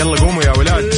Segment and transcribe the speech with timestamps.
[0.00, 0.94] يلا قوموا يا ولاد.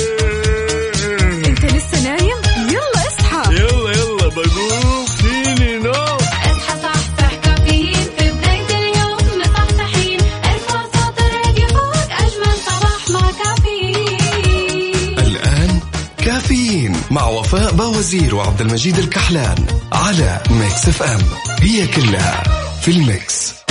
[1.47, 2.37] انت لسه نايم؟
[2.69, 3.54] يلا اصحى.
[3.54, 5.06] يلا يلا بقوم.
[5.06, 8.07] فيني نوم اصحى صحصح كافيين.
[8.19, 10.21] في بداية اليوم مصحصحين.
[10.45, 15.19] ارفع صوت الراديو فوق أجمل صباح مع كافيين.
[15.19, 15.80] الآن
[16.19, 21.20] كافيين مع وفاء باوزير وعبد المجيد الكحلان على Mix FM.
[21.60, 22.42] هي كلها
[22.82, 23.62] في ال mix.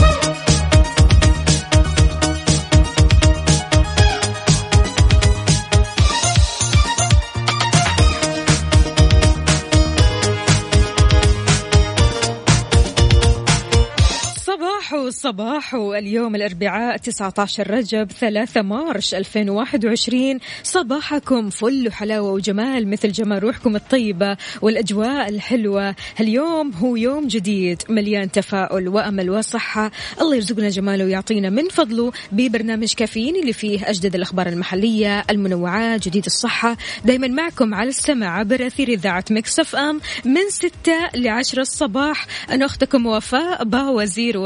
[15.22, 23.44] صباح صباح اليوم الأربعاء 19 رجب 3 March 2021 صباحكم فل وحلاوة وجمال مثل جمال
[23.44, 25.96] روحكم الطيبة والأجواء الحلوة.
[26.20, 29.92] اليوم هو يوم جديد مليان تفاؤل وأمل وصحة.
[30.22, 36.26] الله يرزقنا جماله ويعطينا من فضله ببرنامج كافيين اللي فيه أجدد الأخبار المحلية المنوعات جديد
[36.26, 36.78] الصحة.
[37.06, 40.72] دايما معكم على السمع عبر أثير إذاعة Mix FM من 6
[41.16, 42.28] ل 10 الصباح.
[42.50, 44.38] أنا أختكم وفاء باوزير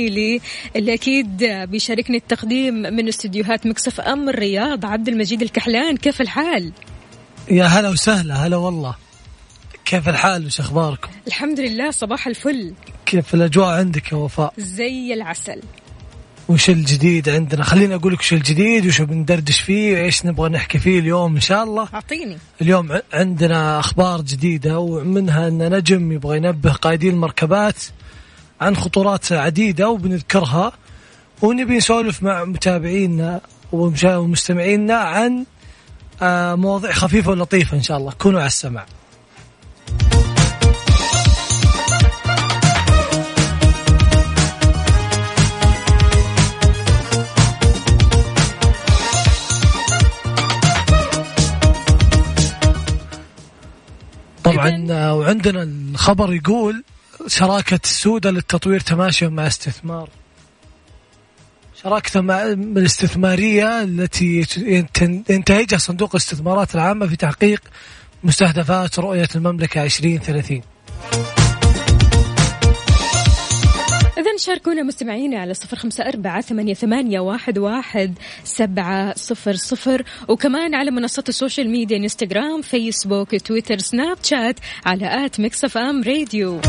[0.00, 0.40] وزميلي
[0.76, 6.72] اللي أكيد بيشاركني التقديم من استديوهات مكسف أم الرياض عبد المجيد الكحلان كيف الحال؟
[7.50, 8.94] يا هلا وسهلا هلا والله
[9.84, 12.74] كيف الحال وش اخباركم؟ الحمد لله صباح الفل
[13.06, 15.60] كيف الأجواء عندك يا وفاء؟ زي العسل
[16.48, 20.98] وش الجديد عندنا؟ خليني أقول لك وش الجديد وش بندردش فيه وإيش نبغى نحكي فيه
[20.98, 21.88] اليوم إن شاء الله.
[21.94, 27.76] أعطيني اليوم عندنا أخبار جديدة ومنها أن نجم يبغى ينبه قائدين المركبات
[28.60, 30.72] عن خطورات عديدة وبنذكرها
[31.42, 33.40] ونبي نسولف مع متابعينا
[33.72, 35.44] ومستمعينا عن
[36.22, 38.84] آه، مواضيع خفيفة ولطيفة إن شاء الله كونوا على السمع.
[54.44, 56.84] طبعا آه، وعندنا الخبر يقول
[57.26, 60.08] شراكة السودة للتطوير تماشيا مع استثمار.
[61.82, 64.46] شراكة مع الاستثمارية التي
[65.30, 67.60] ينتهجها صندوق الاستثمارات العامة في تحقيق
[68.24, 70.60] مستهدفات رؤية المملكة 2030
[74.20, 80.04] إذا شاركونا مستمعينا على صفر خمسة أربعة ثمانية, ثمانية واحد, واحد سبعة صفر صفر.
[80.28, 86.02] وكمان على منصات ال social media إنستغرام فيسبوك تويتر سناب شات على at Mix FM
[86.02, 86.60] Radio.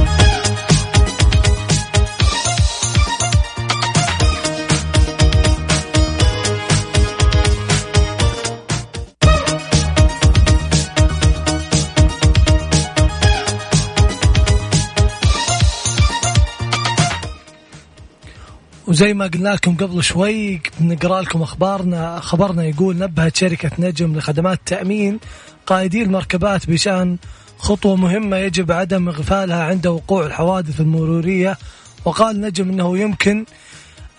[18.91, 22.19] وزي ما قلنا لكم قبل شوي نقرأ لكم أخبارنا.
[22.19, 25.19] خبرنا يقول نبهت شركة نجم لخدمات التامين
[25.67, 27.17] قائدي المركبات بشأن
[27.57, 31.57] خطوة مهمة يجب عدم إغفالها عند وقوع الحوادث المرورية.
[32.05, 33.45] وقال نجم إنه يمكن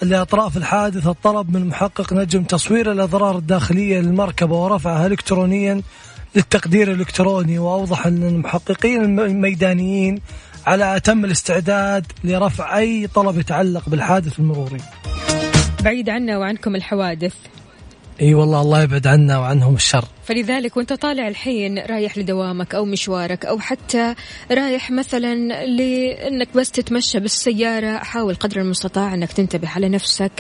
[0.03, 5.83] لأطراف الحادث الطلب من محقق نجم تصوير الأضرار الداخلية للمركبة ورفعها الكترونيا
[6.35, 7.59] للتقدير الإلكتروني.
[7.59, 10.21] وأوضح أن المحققين الم- الميدانيين
[10.67, 14.81] على أتم الاستعداد لرفع أي طلب يتعلق بالحادث المروري.
[15.85, 17.35] بعيد عنا وعنكم الحوادث
[18.21, 20.05] إي والله الله يبعد عنا وعنهم الشر.
[20.25, 24.15] فلذلك وانت طالع الحين رايح لدوامك أو مشوارك أو حتى
[24.51, 25.35] رايح مثلا
[25.67, 30.33] لأنك بس تتمشى بالسيارة حاول قدر المستطاع أنك تنتبه على نفسك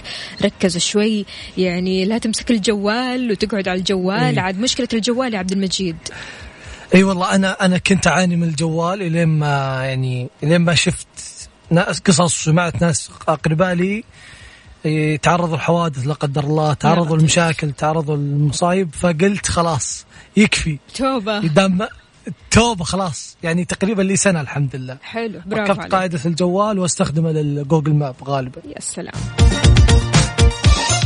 [0.42, 1.26] ركز شوي
[1.58, 4.40] يعني لا تمسك الجوال وتقعد على الجوال إيه.
[4.40, 5.96] عاد مشكلة الجوال يا عبد المجيد
[6.94, 11.06] إي والله أنا أنا كنت أعاني من الجوال إلين ما يعني إلين ما شفت
[11.70, 14.04] ناس قصص وسمعت ناس أقرباء لي
[14.84, 17.16] يتعرضوا لحوادث لا قدر الله تعرضوا.
[17.16, 20.78] لمشاكل تعرضوا للمصايب فقلت خلاص يكفي.
[20.94, 21.40] توبة.
[21.40, 21.88] دام
[22.50, 24.98] توبة خلاص يعني تقريبا لي سنة الحمد لله.
[25.02, 28.62] حلو برافو ركبت قاعدة الجوال واستخدمة للجوجل ماب غالبا.
[28.64, 29.14] يا سلام.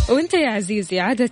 [0.09, 1.31] وانت يا عزيزي عادة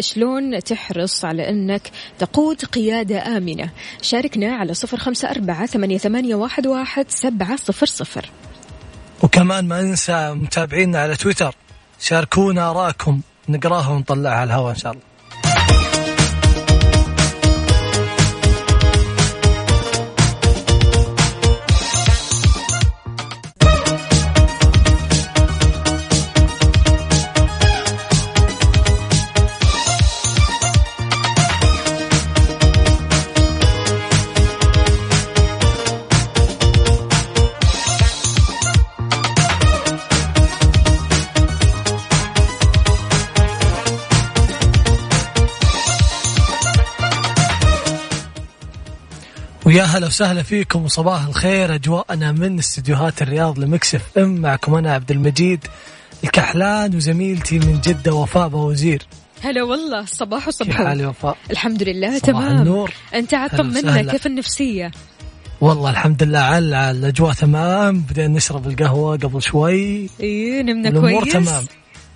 [0.00, 3.70] شلون تحرص على انك تقود قيادة آمنة؟
[4.02, 8.30] شاركنا على صفر خمسة أربعة ثمانية, واحد سبعة صفر صفر.
[9.22, 11.54] وكمان ما ننسى متابعينا على تويتر.
[12.00, 15.02] شاركونا آراءكم نقراها ونطلعها على الهواء إن شاء الله.
[49.76, 55.10] ويا هلا وسهلا فيكم وصباح الخير أجواءنا من استديوهات الرياض لمكسف ام معكم أنا عبد
[55.10, 55.64] المجيد
[56.24, 59.02] الكحلان وزميلتي من جدة وفاء بوزير.
[59.42, 60.76] هلا والله صباح كيف وصباح.
[60.76, 62.58] حالي وفاء؟ الحمد لله صباح تمام.
[62.58, 62.92] النور.
[63.14, 64.12] أنت عاد طمنا وسهلا.
[64.12, 64.90] كيف النفسية؟
[65.60, 68.00] والله الحمد لله على الأجواء تمام.
[68.00, 70.10] بدينا نشرب القهوة قبل شوي.
[70.20, 71.32] إيه نمنا الأمور كويس.
[71.32, 71.64] تمام.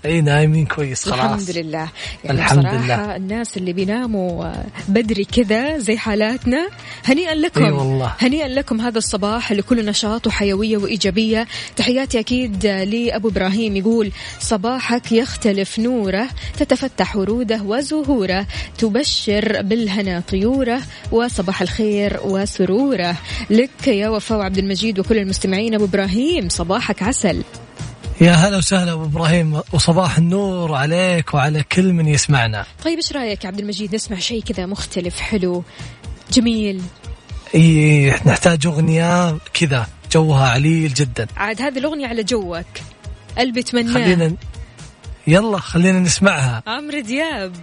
[0.05, 1.21] أي نايمين كويس خلاص.
[1.21, 1.89] الحمد لله
[2.25, 3.17] يعني الحمد لله.
[3.17, 4.53] الناس اللي بيناموا
[4.89, 6.69] بدري كذا زي حالاتنا
[7.05, 7.65] هنيئا لكم.
[7.65, 8.15] أي والله.
[8.19, 11.47] هنيئا لكم هذا الصباح اللي كله نشاط وحيوية وإيجابية.
[11.77, 18.47] تحياتي أكيد لأبو إبراهيم يقول صباحك يختلف نوره تتفتح وروده وزهوره
[18.79, 20.81] تبشر بالهنا طيوره
[21.13, 23.17] وصباح الخير وسروره.
[23.51, 25.75] لك يا وفاء عبد المجيد وكل المستمعين.
[25.75, 27.43] أبو إبراهيم صباحك عسل.
[28.21, 32.67] يا هلا وسهلا أبو إبراهيم وصباح النور عليك وعلى كل من يسمعنا.
[32.85, 35.65] طيب إيش رأيك يا عبد المجيد؟ نسمع شيء كذا مختلف حلو
[36.33, 36.83] جميل.
[37.55, 41.27] إي نحتاج أغنية كذا جوها عليل جدا.
[41.37, 42.67] عاد هذه الأغنية على جوك.
[43.39, 44.37] قلبي تمناه خلينا
[45.27, 46.63] يلا خلينا نسمعها.
[46.67, 47.57] عمرو دياب.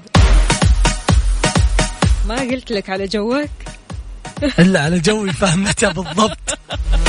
[2.28, 3.50] ما قلت لك على جوك؟
[4.60, 6.38] إلا على جوي فهمتها بالضبط.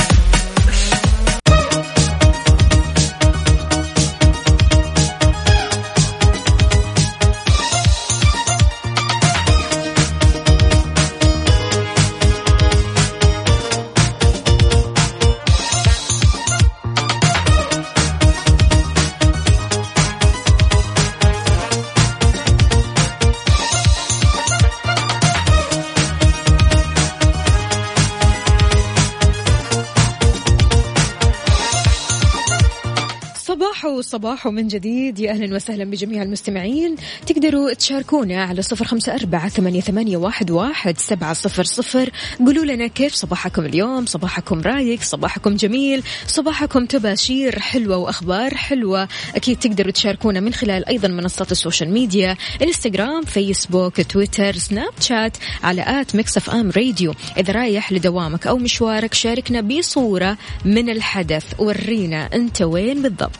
[33.79, 35.19] صباحو صباحو من جديد.
[35.19, 36.95] يا أهلا وسهلا بجميع المستمعين.
[37.27, 42.09] تقدروا تشاركونا على صفر خمسة أربعة ثمانية, واحد, واحد سبعة صفر صفر.
[42.39, 49.07] قولوا لنا كيف صباحكم اليوم؟ صباحكم رايق صباحكم جميل صباحكم تباشير حلوة وأخبار حلوة.
[49.35, 55.37] أكيد تقدروا تشاركونا من خلال أيضا منصات ال social media إنستغرام فيسبوك تويتر سناب شات
[55.63, 57.13] على at Mix FM Radio.
[57.37, 61.45] إذا رايح لدوامك أو مشوارك شاركنا بصورة من الحدث.
[61.59, 63.39] ورينا أنت وين بالضبط.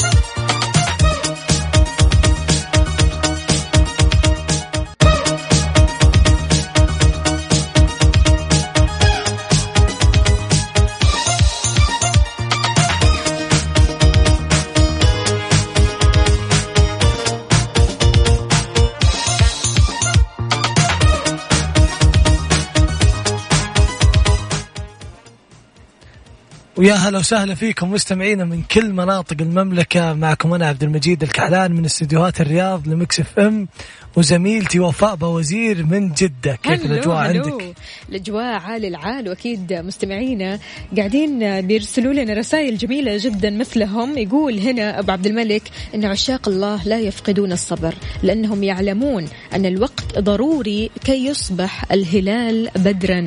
[26.81, 31.85] ويا هلا وسهلا فيكم مستمعينا من كل مناطق المملكة معكم أنا عبد المجيد الكحلان من
[31.85, 33.67] استديوهات الرياض ل Mix FM
[34.15, 37.17] وزميلتي وفاء بوزير من جدة كيف الأجواء.
[37.17, 37.75] عندك؟
[38.09, 40.59] الأجواء عال العال وأكيد مستمعينا
[40.97, 45.63] قاعدين بيرسلوا لنا رسائل جميلة جدا مثلهم يقول هنا أبو عبد الملك
[45.95, 47.93] أن عشاق الله لا يفقدون الصبر
[48.23, 53.25] لأنهم يعلمون أن الوقت ضروري كي يصبح الهلال بدرا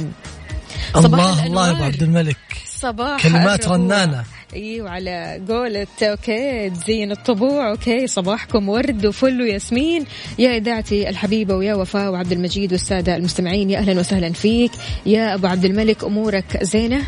[0.95, 1.85] صباح الله الله يا أبو.
[1.85, 2.37] عبد الملك
[2.85, 3.69] صباح كلمات.
[3.69, 4.25] رنانة.
[4.55, 10.05] إيوه على قولة okay تزين الطبوع okay صباحكم ورد وفل وياسمين
[10.39, 14.71] يا إذاعتي الحبيبة ويا وفاء وعبد المجيد والسادة المستمعين يا أهلا وسهلا فيك
[15.07, 17.03] يا أبو عبد الملك أمورك زينة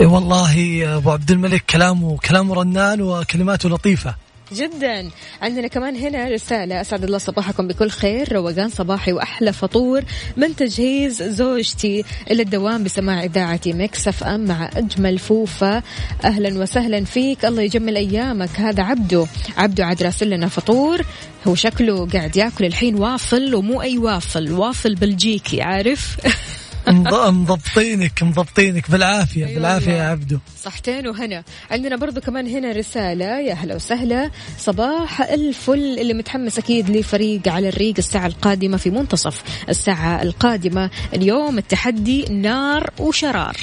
[0.00, 4.14] إي والله يا أبو عبد الملك كلامه كلامه رنان وكلماته لطيفة
[4.52, 5.10] جدا.
[5.42, 6.80] عندنا كمان هنا رسالة.
[6.80, 8.32] أسعد الله صباحكم بكل خير.
[8.32, 10.02] روقان صباحي وأحلى فطور
[10.36, 15.82] من تجهيز زوجتي إلى الدوام بسماع إذاعتي Mix FM مع أجمل فوفة
[16.24, 17.44] أهلا وسهلا فيك.
[17.44, 18.50] الله يجمل أيامك.
[18.60, 19.26] هذا عبده.
[19.56, 21.02] عبده عاد راسل لنا فطور.
[21.46, 24.52] هو شكله قاعد ياكل الحين وافل ومو أي waffle.
[24.52, 25.62] waffle بلجيكي.
[25.62, 26.16] عارف؟
[26.88, 30.04] مضبطينك مضبطينك بالعافية أي بالعافية والله.
[30.04, 30.38] يا عبدو.
[30.62, 31.42] صحتين وهنا.
[31.70, 33.40] عندنا برضو كمان هنا رسالة.
[33.40, 34.30] يا هلا وسهلا.
[34.58, 35.98] صباح الفل.
[35.98, 40.90] اللي متحمس أكيد لفريق على الريق الساعة القادمة في منتصف الساعة القادمة.
[41.14, 43.56] اليوم التحدي نار وشرار.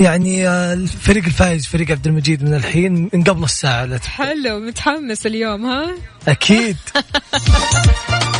[0.00, 5.26] يعني آه، الفريق الفايز فريق عبد المجيد من الحين من قبل لا تف- حلو متحمس
[5.26, 5.94] اليوم ها؟
[6.28, 6.76] أكيد.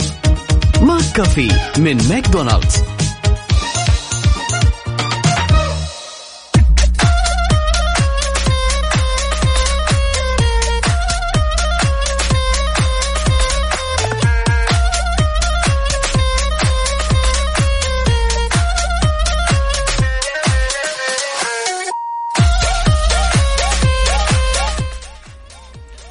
[0.81, 2.83] McCafé من ماكدونالدز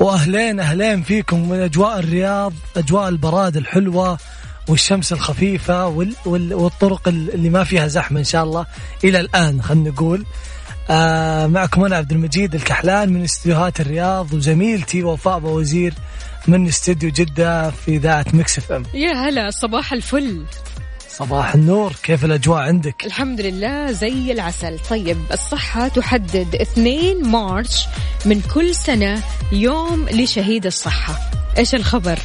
[0.00, 4.18] وأهلين أهلين فيكم من أجواء الرياض أجواء البراد الحلوة.
[4.70, 8.66] والشمس الخفيفة وال وال والطرق اللي ما فيها زحمة إن شاء الله
[9.04, 10.24] إلى الآن خلينا نقول.
[10.90, 15.94] آه معكم أنا عبد المجيد الكحلان من استديوهات الرياض وزميلتي وفاء بوزير
[16.48, 18.82] من استديو جدة في إذاعة Mix FM.
[18.94, 20.44] يا هلا صباح الفل.
[21.08, 24.78] صباح النور كيف الأجواء عندك؟ الحمد لله زي العسل.
[24.90, 27.86] طيب الصحة تحدد 2 March
[28.26, 29.22] من كل سنة
[29.52, 31.30] يوم لشهيد الصحة.
[31.58, 32.18] إيش الخبر؟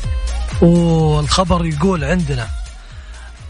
[0.61, 2.47] والخبر يقول عندنا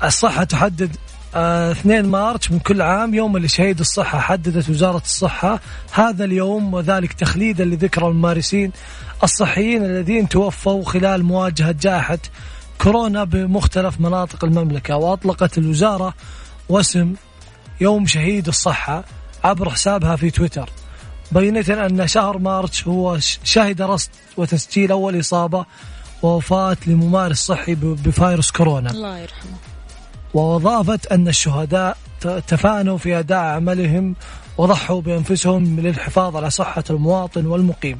[0.03, 0.95] الصحة تحدد
[1.35, 5.59] آه 2 مارس من كل عام يوم لشهيد الصحة حددت وزارة الصحة
[5.91, 8.71] هذا اليوم وذلك تخليدا لذكرى الممارسين
[9.23, 12.17] الصحيين الذين توفوا خلال مواجهة جائحة
[12.81, 14.97] كورونا بمختلف مناطق المملكة.
[14.97, 16.13] وأطلقت الوزارة
[16.69, 17.13] وسم
[17.81, 19.03] يوم شهيد الصحة
[19.43, 20.69] عبر حسابها في تويتر.
[21.31, 25.65] بينة أن شهر مارس هو شهد رصد وتسجيل أول إصابة
[26.23, 28.91] ووفاة لممارس صحي بفيروس كورونا.
[28.91, 29.57] الله يرحمه.
[30.33, 31.97] وأضافت أن الشهداء
[32.47, 34.15] تفانوا في أداء عملهم
[34.57, 37.99] وضحوا بأنفسهم للحفاظ على صحة المواطن والمقيم.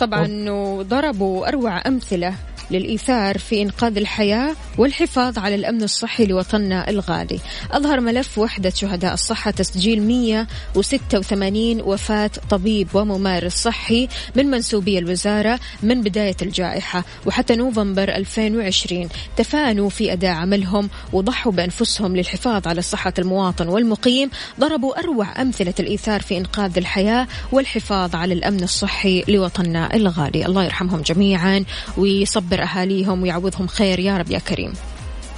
[0.00, 2.34] طبعا وضربوا أروع أمثلة
[2.70, 7.40] للإيثار في إنقاذ الحياة والحفاظ على الأمن الصحي لوطننا الغالي.
[7.70, 16.02] أظهر ملف وحدة شهداء الصحة تسجيل 186 وفاة طبيب وممارس صحي من منسوبي الوزارة من
[16.02, 23.68] بداية الجائحة وحتى نوفمبر 2020 تفانوا في أداء عملهم وضحوا بأنفسهم للحفاظ على صحة المواطن
[23.68, 24.30] والمقيم.
[24.60, 30.46] ضربوا أروع أمثلة الإيثار في إنقاذ الحياة والحفاظ على الأمن الصحي لوطننا الغالي.
[30.46, 31.64] الله يرحمهم جميعا
[31.96, 34.72] ويصبر أهاليهم ويعوضهم خير يا رب يا كريم.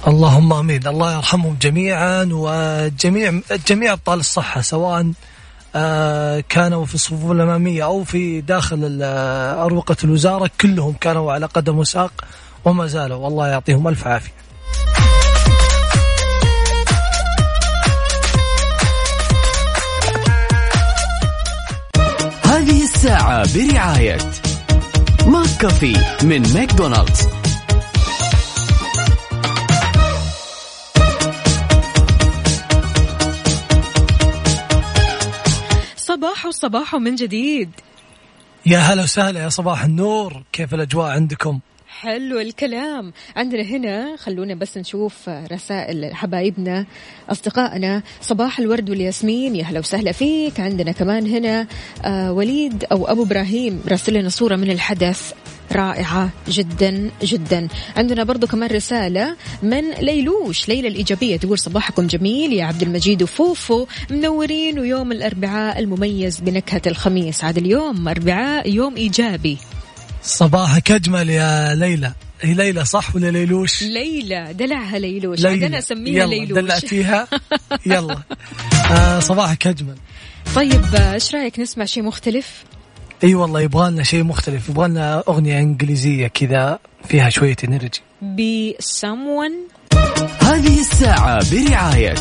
[0.07, 0.87] اللهم آمين.
[0.87, 5.11] الله يرحمهم جميعا وجميع جميع أبطال الصحة سواء
[5.75, 9.03] آه، كانوا في الصفوف الأمامية أو في داخل ال-
[9.59, 12.11] أروقة الوزارة كلهم كانوا على قدم وساق
[12.65, 13.17] وما زالوا.
[13.17, 14.31] والله يعطيهم ألف عافية.
[22.45, 24.17] هذه الساعة برعاية
[25.27, 27.27] McCafé من ماكدونالدز.
[35.97, 37.71] صباح صباح من جديد.
[38.65, 40.43] يا هلا وسهلا يا صباح النور.
[40.51, 41.59] كيف الأجواء عندكم؟
[42.03, 43.13] حلو الكلام.
[43.35, 46.85] عندنا هنا خلونا بس نشوف رسائل حبايبنا
[47.29, 48.01] أصدقائنا.
[48.21, 50.59] صباح الورد والياسمين يا هلا وسهلا فيك.
[50.59, 51.67] عندنا كمان هنا
[52.05, 55.33] آه وليد أو أبو إبراهيم راسل لنا صورة من الحدث.
[55.71, 57.67] رائعة جدا جدا.
[57.97, 61.37] عندنا برضو كمان رسالة من ليلوش ليلى الإيجابية.
[61.37, 67.43] تقول صباحكم جميل يا عبد المجيد وفوفو منورين ويوم الأربعاء المميز بنكهة الخميس.
[67.43, 69.57] عاد اليوم أربعاء يوم إيجابي.
[70.23, 72.13] صباحك اجمل يا ليلى.
[72.41, 75.45] هي ليلى صح ولا ليلوش؟ ليلى دلعها ليلوش.
[75.45, 76.59] عاد أنا اسميها يلا ليلوش.
[76.59, 77.27] دلعتيها
[77.85, 78.17] يلا.
[78.91, 79.95] آه صباحك اجمل
[80.55, 82.63] طيب إيش رأيك نسمع شيء مختلف؟
[83.23, 84.69] أي والله يبغى لنا شيء مختلف.
[84.69, 89.73] يبغى لنا أغنية إنجليزية كذا فيها شوية energy ب someone.
[90.43, 92.15] هذه الساعة برعاية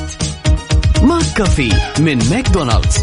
[1.02, 2.96] McCafé من ماكدونالدز.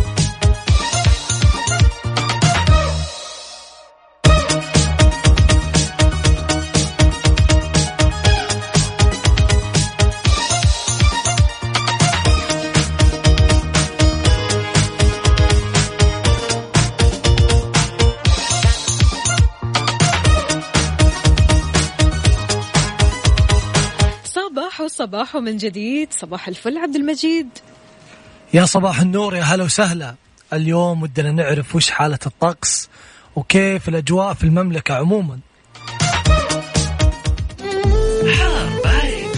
[24.99, 26.13] صباح صباح من جديد.
[26.13, 27.49] صباح الفل عبد المجيد.
[28.53, 30.15] يا صباح النور يا هلا وسهلا.
[30.53, 32.89] اليوم ودنا نعرف وش حالة الطقس
[33.35, 35.39] وكيف الأجواء في المملكة عموما.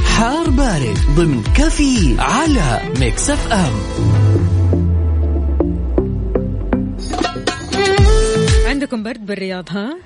[0.06, 3.74] حار بارد ضمن كافيين على Mix FM.
[8.65, 9.98] عندكم برد بالرياض ها؟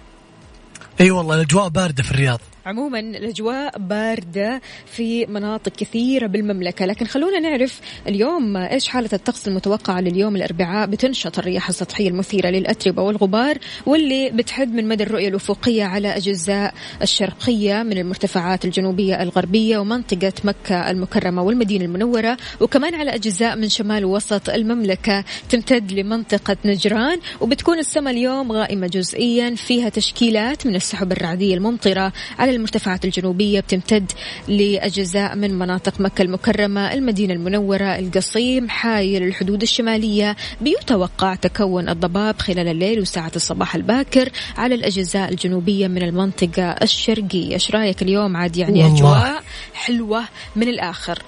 [1.01, 2.39] إي والله الأجواء باردة في الرياض.
[2.65, 6.86] عموما الأجواء باردة في مناطق كثيرة بالمملكة.
[6.86, 13.01] لكن خلونا نعرف اليوم إيش حالة الطقس المتوقعة لليوم الأربعاء بتنشط الرياح السطحية المثيرة للأتربة
[13.03, 20.34] والغبار واللي بتحد من مدى الرؤية الأفقية على أجزاء الشرقية من المرتفعات الجنوبية الغربية ومنطقة
[20.43, 27.79] مكة المكرمة والمدينة المنورة وكمان على أجزاء من شمال وسط المملكة تمتد لمنطقة نجران وبتكون
[27.79, 34.12] السماء اليوم غائمة جزئيا فيها تشكيلات من السحب الرعدية الممطرة على المرتفعات الجنوبية بتمتد
[34.47, 40.35] لأجزاء من مناطق مكة المكرمة المدينة المنورة القصيم حايل الحدود الشمالية.
[40.62, 47.53] بيتوقع تكون الضباب خلال الليل وساعة الصباح الباكر على الأجزاء الجنوبية من المنطقة الشرقية.
[47.53, 48.97] إيش رأيك اليوم عاد يعني والله.
[48.97, 49.43] أجواء
[49.74, 50.24] حلوة
[50.55, 51.24] من الآخر؟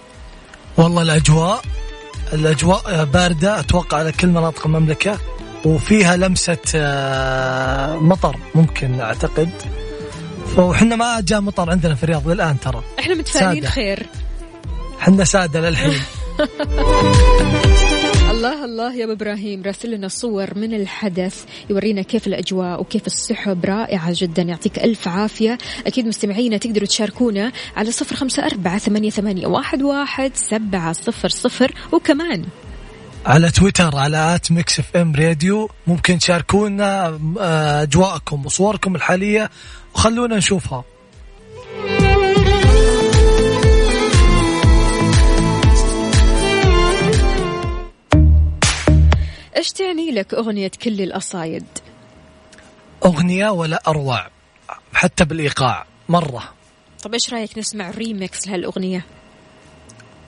[0.77, 1.61] والله الأجواء
[2.33, 3.59] الأجواء باردة.
[3.59, 5.19] أتوقع على كل مناطق المملكة.
[5.65, 9.49] وفيها لمسة آه، مطر ممكن أعتقد.
[10.57, 12.83] وحنا ما جاء مطر عندنا في الرياض للآن ترى.
[12.99, 13.65] إحنا متفائلين.
[13.65, 14.05] خير.
[14.99, 16.01] حنا سادة للحين.
[18.37, 23.65] الله الله يا أبو إبراهيم راسل لنا صور من الحدث يورينا كيف الأجواء وكيف السحب
[23.65, 24.41] رائعة جدا.
[24.41, 25.57] يعطيك ألف عافية.
[25.87, 31.71] أكيد مستمعينا تقدروا تشاركونا على صفر خمسة أربعة ثمانية, واحد, واحد سبعة صفر صفر.
[31.91, 32.45] وكمان
[33.27, 35.69] على تويتر على at Mix FM Radio.
[35.87, 39.49] ممكن تشاركونا آه، أجواءكم وصوركم الحالية
[39.95, 40.83] وخلونا نشوفها.
[49.57, 51.65] إيش تعني لك أغنية كل الأصايد؟
[53.05, 54.27] أغنية ولا أروع
[54.93, 56.43] حتى بالإيقاع مرة.
[57.03, 59.05] طب إيش رأيك نسمع ريميكس لهالأغنية؟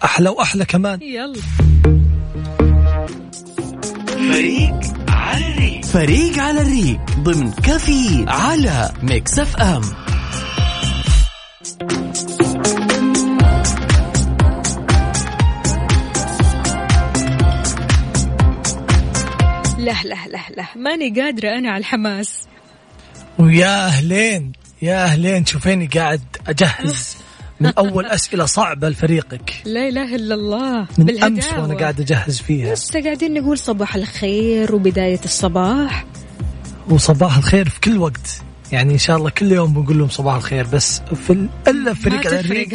[0.04, 1.02] أحلى وأحلى كمان.
[1.02, 1.69] يلا.
[4.20, 5.86] فريق على الريق.
[5.86, 9.82] فريق على الريق ضمن كافيين على Mix FM.
[19.78, 22.48] لا لا لا لا ماني قادرة أنا على الحماس.
[23.38, 24.52] ويا أهلين
[24.82, 27.19] يا أهلين شوفيني قاعد أجهز.
[27.60, 29.54] من أول أسئلة صعبة لفريقك.
[29.66, 30.88] لا إله إلا الله.
[30.98, 32.74] من أمس وأنا قاعد أجهز فيها.
[32.74, 36.06] لسه قاعدين نقول صباح الخير وبداية الصباح.
[36.90, 38.42] وصباح الخير في كل وقت.
[38.72, 42.28] يعني إن شاء الله كل يوم بنقول لهم صباح الخير بس في ال- إلا فريق
[42.28, 42.70] على الريق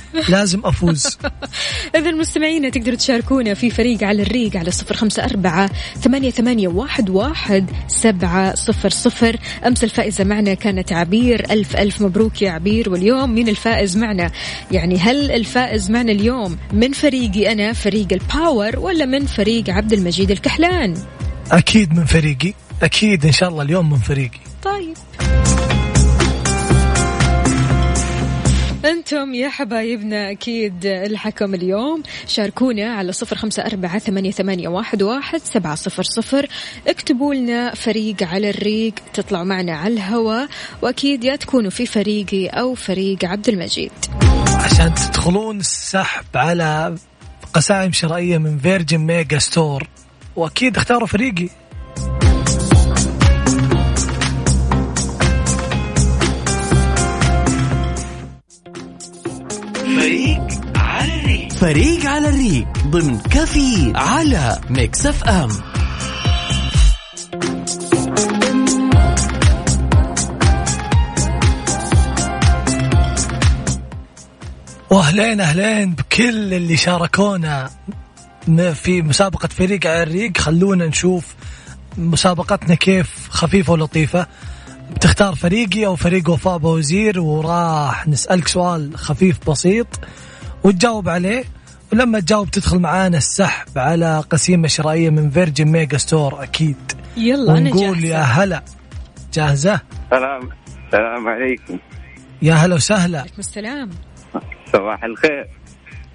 [0.28, 1.18] لازم أفوز.
[1.96, 7.10] إذا المستمعين تقدروا تشاركونا في فريق على الريق على صفر خمسة أربعة ثمانية, ثمانية واحد,
[7.10, 9.36] واحد سبعة صفر صفر.
[9.66, 12.90] أمس الفائزة معنا كانت عبير ألف ألف مبروك يا عبير.
[12.90, 14.30] واليوم مين الفائز معنا؟
[14.70, 20.30] يعني هل الفائز معنا اليوم من فريقي أنا فريق الباور ولا من فريق عبد المجيد
[20.30, 20.94] الكحلان؟
[21.50, 24.38] أكيد من فريقي أكيد إن شاء الله اليوم من فريقي.
[24.64, 24.96] طيب.
[28.84, 32.02] أنتم يا حبايبنا أكيد ألحكم اليوم.
[32.26, 36.46] شاركونا على صفر خمسة أربعة ثمانية, ثمانية واحد, واحد سبعة صفر صفر.
[36.88, 40.48] اكتبوا لنا فريق على الريق تطلعوا معنا على الهواء
[40.82, 43.92] وأكيد يا تكونوا في فريقي أو فريق عبد المجيد.
[44.54, 46.96] عشان تدخلون السحب على
[47.52, 49.88] قسائم شرائية من Virgin Megastore
[50.36, 51.48] وأكيد اختاروا فريقي.
[59.98, 60.42] فريق
[60.76, 61.52] على الريق.
[61.52, 65.48] فريق على الريق ضمن كافيين على Mix FM.
[74.90, 77.70] واهلين أهلين بكل اللي شاركونا
[78.74, 80.38] في مسابقة فريق على الريق.
[80.38, 81.34] خلونا نشوف
[81.98, 84.26] مسابقتنا كيف خفيفة ولطيفة.
[84.90, 89.86] بتختار فريقي أو فريق وفاء باوزير وراح نسألك سؤال خفيف بسيط
[90.64, 91.44] وتجاوب عليه.
[91.92, 96.76] ولما تجاوب تدخل معانا السحب على قسيمة شرائية من Virgin Megastore أكيد.
[97.16, 98.62] يلا أنا ونقول يا هلا.
[99.32, 100.50] جاهزة؟ السلام
[100.86, 101.78] السلام عليكم.
[102.42, 103.20] يا هلا وسهلا.
[103.20, 103.90] عليكم السلام.
[104.72, 105.48] صباح الخير.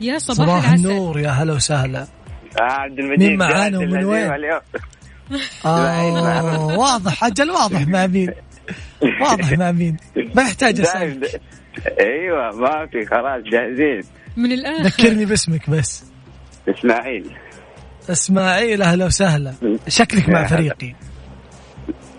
[0.02, 0.88] يا صباح, صباح العسل.
[0.88, 2.08] النور يا هلا وسهلا.
[2.62, 4.32] آه عبد المجيد مين معانا ومن وين؟
[5.66, 8.34] آه واضح أجل واضح مع مين
[9.22, 9.98] واضح مع مين
[10.36, 11.32] ما يحتاج اسال دايم-
[12.00, 14.02] أيوه ما في خلاص جاهزين.
[14.38, 14.84] من الآخر.
[14.84, 16.04] ذكرني باسمك بس.
[16.70, 17.32] إسماعيل.
[18.10, 19.54] إسماعيل أهلا وسهلا.
[19.88, 20.48] شكلك مع.
[20.58, 20.96] فريقي.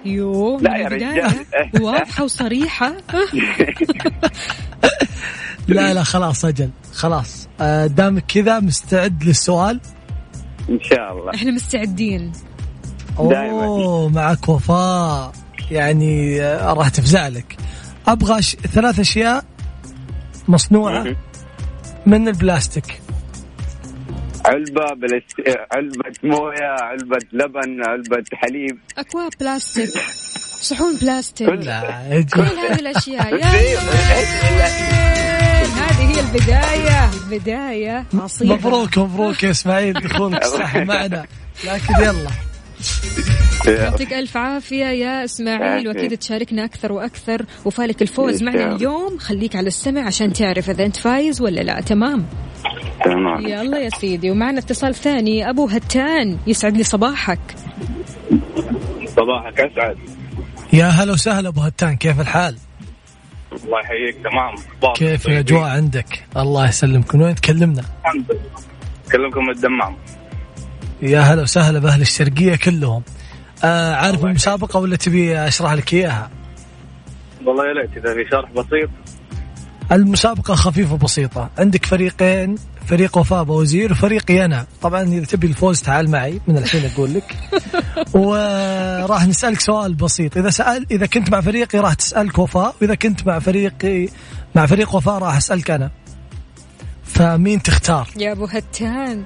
[0.04, 1.32] يو لا يا رجال.
[1.84, 2.92] واضحة وصريحة.
[5.68, 6.70] لا لا خلاص أجل.
[6.92, 7.48] خلاص.
[7.60, 9.80] آه، دامك كذا مستعد للسؤال؟
[10.70, 11.34] إن شاء الله.
[11.34, 12.32] إحنا مستعدين.
[13.18, 13.64] دايماً.
[13.64, 15.32] اوه معك وفاء.
[15.70, 17.56] يعني آه، راح تفزع لك
[18.06, 18.56] أبغى ش...
[18.56, 19.44] ثلاث أشياء
[20.48, 21.16] مصنوعة مهم.
[22.06, 23.00] من البلاستيك.
[24.46, 25.58] علبة بلاست...
[25.72, 28.78] علبة موية علبة لبن علبة حليب.
[28.98, 29.88] اكواب بلاستيك.
[30.60, 31.48] صحون بلاستيك.
[31.48, 33.34] كل هذه الأشياء.
[33.34, 33.46] يا
[35.76, 37.10] هذه هي البداية.
[37.30, 39.92] بدايه عصيبه مبروك مبروك يا إسماعيل.
[39.92, 41.26] دخولك صح معنا.
[41.64, 42.45] لكن يلا.
[43.66, 48.76] يعطيك ألف عافية يا إسماعيل وأكيد تشاركنا أكثر وأكثر وفالك الفوز معنا.
[48.76, 49.18] اليوم.
[49.18, 51.80] خليك على السمع عشان تعرف إذا أنت فايز ولا لا.
[51.80, 52.26] تمام؟
[53.04, 53.46] تمام.
[53.46, 54.30] يلا يا سيدي.
[54.30, 57.40] ومعنا اتصال ثاني أبو هتان يسعد لي صباحك.
[59.16, 59.96] صباحك أسعد.
[60.72, 62.56] يا هلا وسهلا أبو هتان كيف الحال؟
[63.64, 64.54] الله يحييك تمام.
[64.94, 67.14] كيف طيبين؟ الأجواء عندك؟ الله يسلمك.
[67.14, 68.40] من وين تكلمنا؟ الحمد لله
[69.08, 69.96] أكلمكم من الدمام.
[71.02, 73.02] يا هلا وسهلا بأهل الشرقية كلهم.
[73.64, 76.30] آه عارف المسابقة ولا تبي أشرح لك إياها؟
[77.44, 78.90] والله يا ليت إذا في شرح بسيط.
[79.92, 81.50] المسابقة خفيفة بسيطة.
[81.58, 82.54] عندك فريقين
[82.86, 84.66] فريق وفاء بوزير وفريقي أنا.
[84.82, 87.36] طبعا إذا تبي الفوز تعال معي من الحين أقول لك.
[88.14, 90.36] وراح نسألك سؤال بسيط.
[90.36, 94.08] إذا سأل إذا كنت مع فريقي راح تسألك وفاء وإذا كنت مع فريقي
[94.54, 95.90] مع فريق وفاء راح أسألك أنا.
[97.04, 99.24] فمين تختار؟ يا أبو هتان.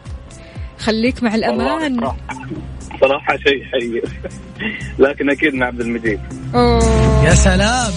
[0.81, 1.93] خليك مع الأمان.
[1.93, 2.17] والله
[3.01, 4.03] صراحة شيء حي
[5.05, 6.21] لكن أكيد مع عبد المجيد.
[6.55, 7.25] أوه.
[7.25, 7.93] يا سلام.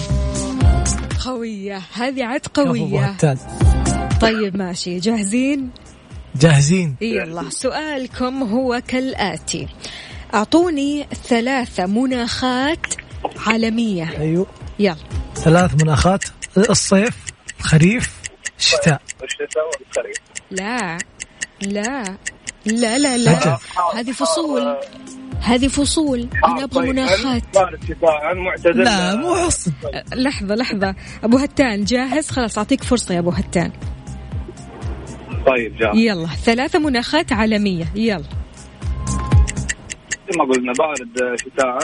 [1.24, 1.82] قوية.
[1.94, 3.38] هذه عاد هتان.
[4.20, 4.98] طيب ماشي.
[4.98, 5.70] جاهزين؟
[6.36, 6.96] جاهزين.
[7.00, 7.50] يلا.
[7.50, 9.68] سؤالكم هو كالآتي.
[10.34, 12.86] أعطوني ثلاثة مناخات
[13.46, 14.10] عالمية.
[14.18, 14.46] أيوه.
[14.78, 14.96] يلا.
[15.34, 16.24] ثلاث مناخات.
[16.56, 17.16] الصيف
[17.60, 18.14] خريف
[18.58, 20.16] شتاء الشتاء والخريف.
[20.50, 20.98] لا.
[21.62, 22.16] لا.
[22.66, 23.58] لا لا لا.
[23.94, 24.76] هذه فصول.
[25.40, 26.28] هذه فصول.
[26.44, 29.72] أنا أبغى مناخات بارد شتاء معتدل؟ لا مو حصن.
[30.14, 30.94] لحظة لحظة.
[31.24, 33.72] أبو هتان جاهز؟ خلاص أعطيك فرصة يا أبو هتان.
[35.46, 37.84] طيب جاء يلا ثلاثة مناخات عالمية.
[37.94, 38.24] يلا.
[40.30, 41.78] زي ما قلنا بارد شتاء.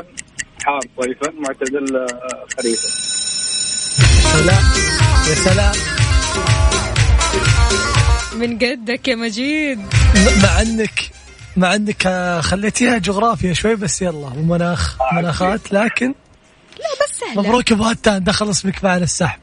[0.65, 2.89] حار صيفا معتدل آه، خريفا.
[4.33, 4.65] سلام
[5.29, 6.10] يا سلام.
[8.37, 9.79] من قدك يا مجيد.
[10.43, 11.11] مع انك
[11.57, 12.09] مع انك
[12.41, 16.15] خليتيها جغرافيا شوي بس يلا ومناخ مناخات لكن
[16.79, 17.43] بس سهلة.
[17.43, 19.41] مبروك أبو هتان دخل اسمك معنا السحب.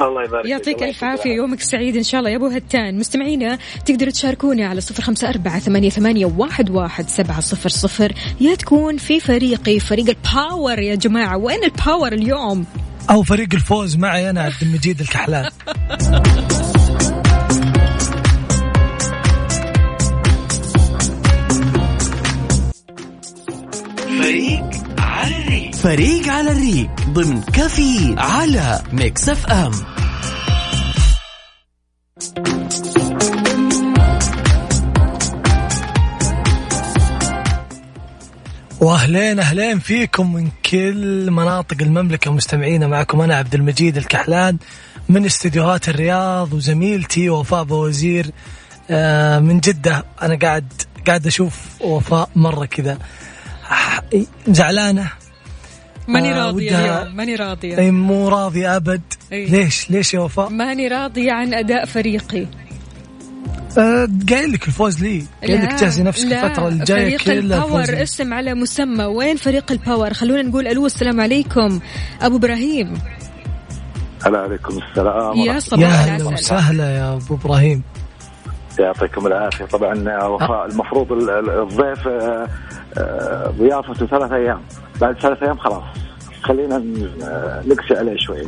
[0.00, 2.98] الله يبارك يعطيك الله ألف عافية يومك سعيد إن شاء الله يا أبو هتان.
[2.98, 8.12] مستمعينا تقدروا تشاركوني على صفر خمسة أربعة ثمانية, ثمانية واحد, واحد سبعة صفر صفر.
[8.40, 11.36] يا تكون في فريقي فريق ال power يا جماعة.
[11.36, 12.66] وين ال power اليوم؟
[13.10, 15.50] أو فريق الفوز معي أنا عبد المجيد الكحلان.
[24.18, 24.64] فريق
[24.98, 25.74] على الريق.
[25.74, 29.72] فريق على الريق ضمن كافيين على Mix FM.
[38.80, 44.58] واهلين اهلين فيكم من كل مناطق المملكة مستمعينا معكم أنا عبد المجيد الكحلان
[45.08, 48.30] من استديوهات الرياض وزميلتي وفاء باوزير
[48.90, 50.04] آه، من جدة.
[50.22, 50.72] أنا قاعد
[51.06, 52.98] قاعد أشوف وفاء مرة كذا.
[54.48, 55.06] زعلانة.
[56.08, 57.78] ماني آه، راضية اليوم ماني راضية.
[57.78, 59.02] اي مو راضية أبد.
[59.32, 59.46] إي.
[59.46, 62.46] ليش؟ ليش يا وفاء؟ ماني راضية عن أداء فريقي.
[63.78, 65.24] آه، قايل لك الفوز لي.
[65.42, 68.02] قايل لك جهزي نفسك لا، الفترة الجاية فريق ال power.
[68.02, 69.04] اسم على مسمى.
[69.04, 71.80] وين فريق الباور خلونا نقول ألو السلام عليكم.
[72.22, 72.94] أبو إبراهيم.
[74.26, 76.34] هلا عليكم السلام يا يا صباح هلا العسل.
[76.34, 77.82] وسهلا يا أبو إبراهيم.
[78.78, 79.64] يعطيكم العافية.
[79.64, 82.48] طبعا يا وفاء المفروض ال- ال- الضيف آه، آه،
[83.58, 84.60] ضيافته ثلاث أيام.
[85.00, 85.84] بعد ثلاث أيام خلاص.
[86.42, 88.42] خلينا ن- آه، نقسي عليه شوي.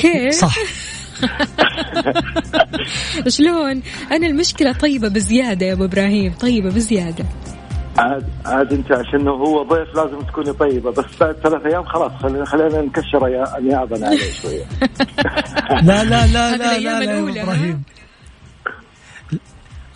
[0.00, 0.56] كيف؟ صح.
[3.28, 7.24] شلون؟ أنا المشكلة طيبة بزيادة يا أبو إبراهيم طيبة بزيادة.
[7.98, 12.44] عاد عاد أنت عشان هو ضيف لازم تكوني طيبة بس بعد ثلاث أيام خلاص خلينا
[12.44, 14.64] خلينا نكشر يا- انيابنا عليه شوية
[15.86, 17.82] لا لا لا لا الأيام لا, لا أبو إبراهيم.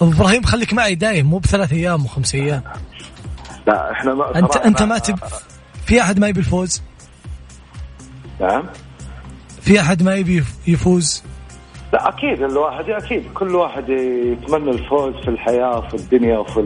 [0.01, 2.63] أبو إبراهيم خليك معي دايم مو بثلاث أيام وخمس أيام.
[3.67, 5.19] لا إحنا ما انت أنت ما تب
[5.87, 6.83] في أحد ما يبي الفوز؟
[8.41, 8.63] نعم.
[9.61, 11.23] في أحد ما يبي يف- يفوز؟
[11.93, 13.25] لا أكيد الواحد أكيد.
[13.35, 16.61] كل واحد يتمنى الفوز في الحياة وفي الدنيا وفي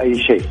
[0.00, 0.42] أي شيء.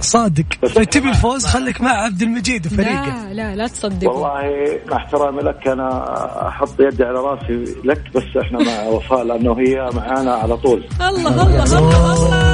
[0.00, 0.44] صادق.
[0.62, 4.12] بس تبي ما- الفوز خليك مع عبد المجيد وفريقه لا لا لا تصدقوا.
[4.12, 9.58] والله مع احترامي لك أنا أحط يدي على رأسي لك بس إحنا مع وفاء لأنه
[9.58, 10.84] هي معانا على طول.
[11.00, 12.51] الله الله الله الله.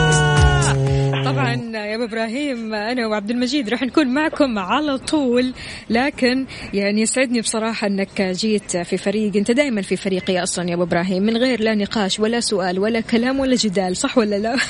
[1.39, 5.53] طبعا يا أبو إبراهيم أنا وعبد المجيد راح نكون معكم على طول
[5.91, 10.83] لكن يعني يسعدني بصراحة إنك جيت في فريق أنت دائما في فريقي أصلا يا أبو
[10.83, 14.57] إبراهيم من غير لا نقاش ولا سؤال ولا كلام ولا جدال صح ولا لا؟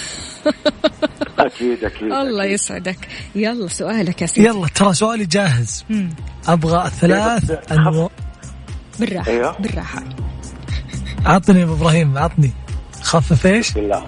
[1.38, 2.54] أكيد أكيد الله أكيد.
[2.54, 3.08] يسعدك.
[3.34, 4.46] يلا سؤالك يا سيدي.
[4.48, 5.84] يلا ترى سؤالي جاهز.
[5.90, 6.10] مم.
[6.48, 8.10] أبغى ثلاث أنواع.
[9.00, 9.58] بالراحة أيوه.
[9.58, 10.02] بالراحة.
[11.26, 12.50] عطني يا أبو إبراهيم عطني.
[13.02, 14.06] خفف إيش؟ بالله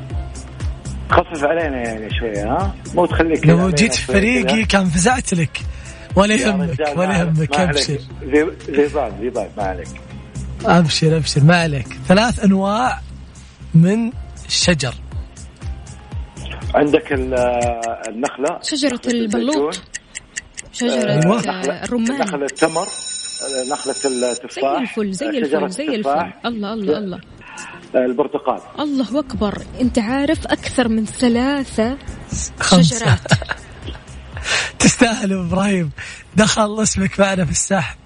[1.11, 4.65] خفف علينا يعني شوية ها؟ مو تخليك لو جيت في شوية فريقي.
[4.65, 5.61] كان فزعت لك.
[6.17, 7.55] ولا يهمك ولا ما عليك، يهمك.
[7.61, 7.99] أبشر.
[8.25, 9.89] زي زي بعض زي بعض ما عليك.
[10.65, 11.89] أبشر أبشر ما عليك.
[12.09, 13.01] ثلاث أنواع
[13.75, 14.13] من
[14.47, 14.95] الشجر.
[16.75, 17.35] عندك ال-
[18.09, 19.81] النخلة شجرة نخلة البلوط.
[20.83, 21.03] أيوة.
[21.49, 22.21] آه، الرمان.
[22.21, 22.87] نخلة التمر
[23.73, 25.95] نخلة زي التفاح الفل زي شجرة الفل زي الفل.
[25.97, 27.21] التفاح، الله الله الله.
[27.95, 28.61] البرتقال.
[28.81, 29.63] الله أكبر.
[29.81, 31.97] أنت عارف أكثر من ثلاثة
[32.61, 32.99] خمسة.
[32.99, 33.19] شجرات
[34.79, 35.91] تستاهل إبراهيم.
[36.37, 38.00] دخل اسمك معنا في السحب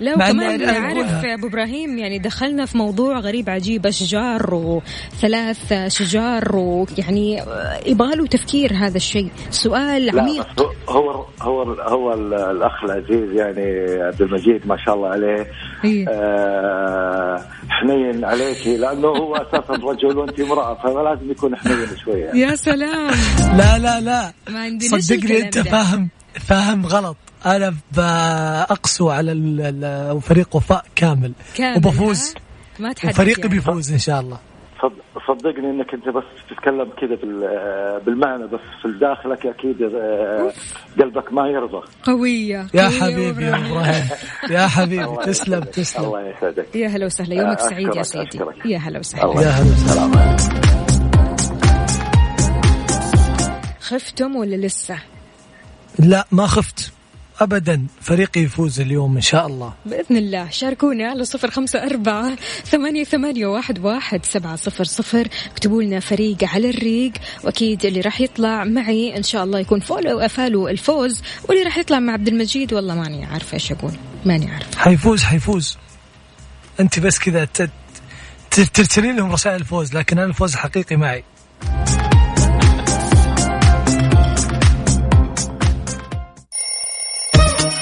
[0.00, 7.42] لا وكمان عارف أبو إبراهيم يعني دخلنا في موضوع غريب عجيب أشجار وثلاث شجار ويعني
[7.86, 9.30] يبغى له تفكير هذا الشيء.
[9.50, 10.60] سؤال عميق.
[10.90, 13.62] هو هو هو ال- الأخ العزيز يعني
[14.02, 15.46] عبد المجيد ما شاء الله عليه.
[15.84, 16.06] إيه.
[16.08, 22.30] آه حنين عليك لأنه هو أساسا رجل وأنت امرأة فلازم يكون حنين شوية.
[22.34, 23.10] يا سلام.
[23.56, 24.32] لا لا لا.
[24.50, 25.58] ما عندناش صدقني أنت.
[25.58, 27.16] فاهم فاهم غلط.
[27.46, 32.34] أنا بأقسو على ال- ال- فريق وفاء كامل, كامل، وبفوز؟
[32.78, 33.54] ما تحدث وفريقي يعني.
[33.54, 34.38] بيفوز إن شاء الله.
[34.82, 40.52] صد- صدقني إنك أنت بس تتكلم كذا بال- بالمعنى بس في داخلك أكيد آه،
[41.00, 41.82] قلبك ما يرضى.
[42.04, 43.72] قوية يا قوية حبيبي يا إبراهيم.
[43.72, 44.04] إبراهيم
[44.50, 45.16] يا حبيبي.
[45.24, 45.60] تسلم.
[45.60, 46.04] تسلم.
[46.04, 46.76] الله يسعدك.
[46.76, 47.34] يا هلا وسهلا.
[47.34, 48.38] يومك أشكرك، سعيد يا سيدي.
[48.64, 49.42] يا هلا وسهلا.
[49.42, 50.36] يا هلا وسهلا.
[53.80, 54.96] خفتم ولا لسه؟
[55.98, 56.92] لا ما خفت.
[57.40, 59.72] ابدا فريقي يفوز اليوم إن شاء الله.
[59.86, 60.50] بإذن الله.
[60.50, 65.28] شاركونا على صفر خمسة أربعة ثمانية, ثمانية واحد, واحد سبعة صفر صفر.
[65.52, 67.12] اكتبوا لنا فريق على الريق
[67.44, 71.98] وأكيد اللي راح يطلع معي إن شاء الله يكون فولو فالو الفوز واللي راح يطلع
[72.00, 73.92] مع عبد المجيد والله ماني عارفة إيش أقول.
[74.24, 75.78] ماني عارفة حيفوز حيفوز.
[76.80, 77.48] أنت بس كذا
[78.50, 81.24] ترسلين لهم رسائل الفوز لكن أنا الفوز الحقيقي معي.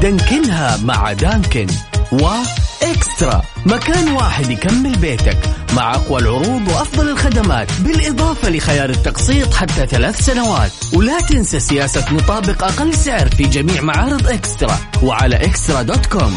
[0.00, 1.66] دانكنها مع Dunkin.
[2.12, 3.42] و Extra.
[3.66, 5.38] مكان واحد يكمل بيتك
[5.74, 10.72] مع أقوى العروض وأفضل الخدمات بالإضافة لخيار التقسيط حتى ثلاث سنوات.
[10.92, 14.78] ولا تنسى سياسة نطابق أقل سعر في جميع معارض Extra.
[15.02, 16.36] وعلى Extra dot com.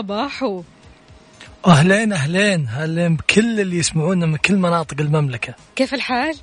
[0.00, 0.62] صباحو.
[1.66, 2.68] أهلين أهلين.
[2.68, 5.54] اهلين بكل اللي يسمعونا من كل مناطق المملكة.
[5.76, 6.34] كيف الحال؟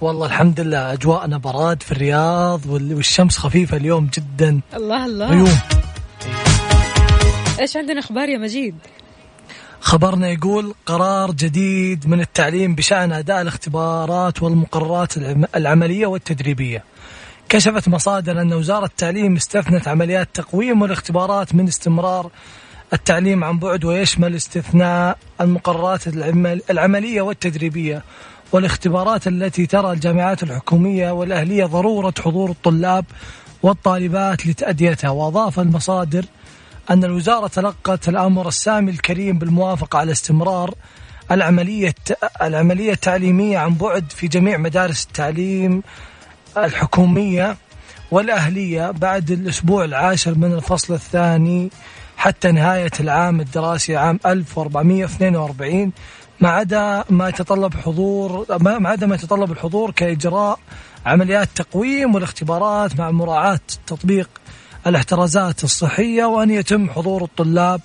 [0.00, 4.60] والله الحمد لله أجواءنا براد في الرياض وال- والشمس خفيفة اليوم جدا.
[4.74, 5.26] الله الله.
[5.26, 5.58] غيوم
[7.60, 8.74] إيش عندنا أخبار يا مجيد؟
[9.80, 16.84] خبرنا يقول قرار جديد من التعليم بشأن أداء الاختبارات والمقررات العم- العملية والتدريبية.
[17.48, 22.30] كشفت مصادر أن وزارة التعليم استثنت عمليات تقويم والاختبارات من استمرار
[22.92, 28.02] التعليم عن بعد ويشمل استثناء المقررات العمل- العملية والتدريبية
[28.52, 33.04] والاختبارات التي ترى الجامعات الحكومية والأهلية ضرورة حضور الطلاب
[33.62, 35.10] والطالبات لتأديتها.
[35.10, 36.24] وأضاف المصادر
[36.90, 40.74] أن الوزارة تلقت الأمر السامي الكريم بالموافقة على استمرار
[41.30, 41.94] العملية
[42.42, 45.82] العملية التعليمية عن بعد في جميع مدارس التعليم
[46.56, 47.56] الحكومية
[48.10, 51.70] والأهلية بعد الأسبوع العاشر من الفصل الثاني
[52.18, 55.92] حتى نهاية العام الدراسي عام 1442
[56.40, 60.58] ما عدا ما يتطلب حضور ما عدا ما يتطلب الحضور كإجراء
[61.06, 64.30] عمليات تقويم والاختبارات مع مراعاة تطبيق
[64.86, 67.80] الاحترازات الصحية وأن يتم حضور الطلاب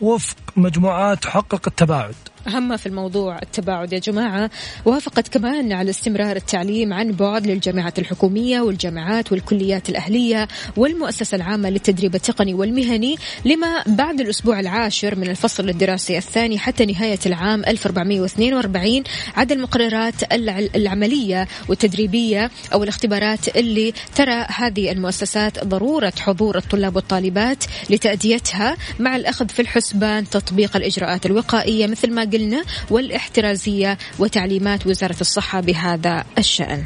[0.00, 2.14] وفق مجموعات تحقق التباعد.
[2.48, 4.50] أهم في الموضوع التباعد يا جماعة.
[4.84, 12.14] وافقت كمان على استمرار التعليم عن بعد للجامعات الحكومية والجامعات والكليات الأهلية والمؤسسة العامة للتدريب
[12.14, 19.02] التقني والمهني لما بعد الأسبوع العاشر من الفصل الدراسي الثاني حتى نهاية العام 1442
[19.36, 27.64] عدا المقررات الع- العملية والتدريبية أو الاختبارات اللي ترى هذه المؤسسات ضرورة حضور الطلاب والطالبات
[27.90, 35.60] لتأديتها مع الأخذ في الحسبان تطبيق الإجراءات الوقائية مثل ما قلنا والاحترازية وتعليمات وزارة الصحة
[35.60, 36.84] بهذا الشأن.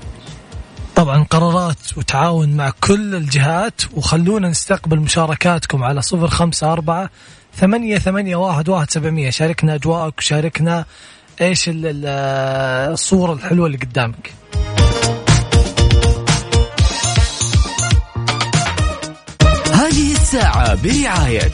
[0.96, 7.10] طبعا قرارات وتعاون مع كل الجهات وخلونا نستقبل مشاركاتكم على صفر خمسة أربعة
[7.56, 9.30] ثمانية ثمانية واحد واحد سبعمية.
[9.30, 10.84] شاركنا أجواءك وشاركنا
[11.40, 12.06] إيش ال- ال-
[12.92, 14.32] الصورة الحلوة اللي قدامك.
[19.72, 21.50] هذه الساعة برعاية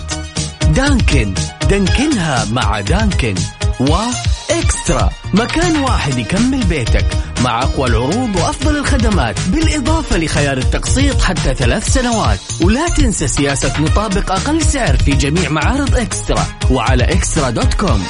[0.74, 1.34] دانكن.
[1.68, 3.34] دانكنها مع دانكن
[3.80, 7.06] وإكسترا مكان واحد يكمل بيتك
[7.44, 12.38] مع أقوى العروض وأفضل الخدمات بالإضافة لخيار التقسيط حتى ثلاث سنوات.
[12.62, 18.04] ولا تنسى سياسة نطابق أقل سعر في جميع معارض إكسترا وعلى إكسترا دوت كوم.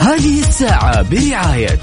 [0.00, 1.78] هذه الساعة برعاية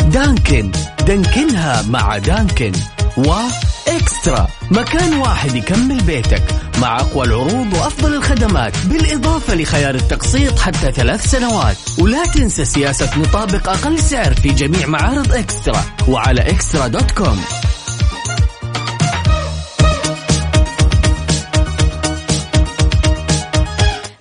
[0.00, 0.72] دانكن.
[1.06, 2.72] دانكنها مع دانكن
[3.16, 6.42] وإكسترا مكان واحد يكمل بيتك
[6.80, 11.76] مع أقوى العروض وأفضل الخدمات بالإضافة لخيار التقسيط حتى ثلاث سنوات.
[11.98, 17.44] ولا تنسى سياسة نطابق أقل سعر في جميع معارض إكسترا وعلى إكسترا دوت كوم.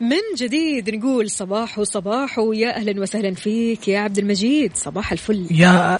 [0.02, 4.72] من جديد نقول صباح وصباح ويا أهلا وسهلا فيك يا عبد المجيد.
[4.76, 5.48] صباح الفل.
[5.52, 6.00] يا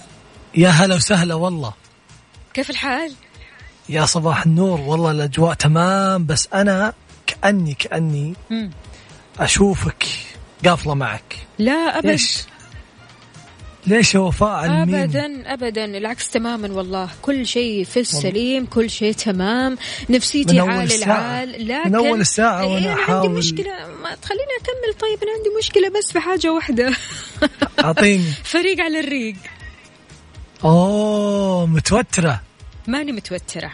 [0.54, 1.72] يا هلا وسهلا والله.
[2.54, 3.12] كيف الحال؟
[3.88, 4.80] يا صباح النور.
[4.80, 6.92] والله الأجواء تمام بس أنا
[7.26, 8.70] كأني كأني مم.
[9.38, 10.06] أشوفك
[10.64, 11.36] قافلة معك.
[11.58, 12.06] لا أبد.
[12.06, 12.38] ليش؟
[13.86, 15.84] ليش يا وفاء على؟ ابدا ابدا.
[15.84, 17.08] العكس تماما والله.
[17.22, 19.78] كل شيء في السليم كل شيء تمام.
[20.10, 21.42] نفسيتي من أول عال الساعة.
[21.44, 21.68] العال.
[21.68, 23.72] لكن من أول الساعة إيه وأنا أنا عندي أحاول- مشكلة.
[24.02, 24.94] ما تخليني أكمل.
[25.00, 26.92] طيب أنا عندي مشكلة بس في حاجة واحدة.
[27.84, 28.24] أعطيني.
[28.54, 29.36] فريق على الريق.
[30.64, 32.40] أوه متوترة.
[32.88, 33.70] ماني متوترة.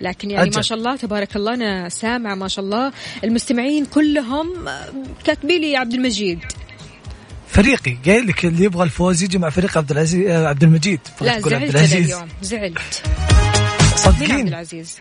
[0.00, 0.64] لكن يعني ما أجل.
[0.64, 2.92] شاء الله تبارك الله أنا سامعة ما شاء الله.
[3.24, 4.68] المستمعين كلهم
[5.24, 6.38] كاتبين لي عبد المجيد.
[7.48, 11.00] فريقي قايل لك اللي يبغى الفوز يجي مع فريق عبد العزيز آه، عبد المجيد.
[11.18, 13.02] فريق لا تقول عبد زعلت أنا العزيز اليوم زعلت.
[13.06, 13.14] مين
[13.82, 14.96] عبد صدقين العزيز؟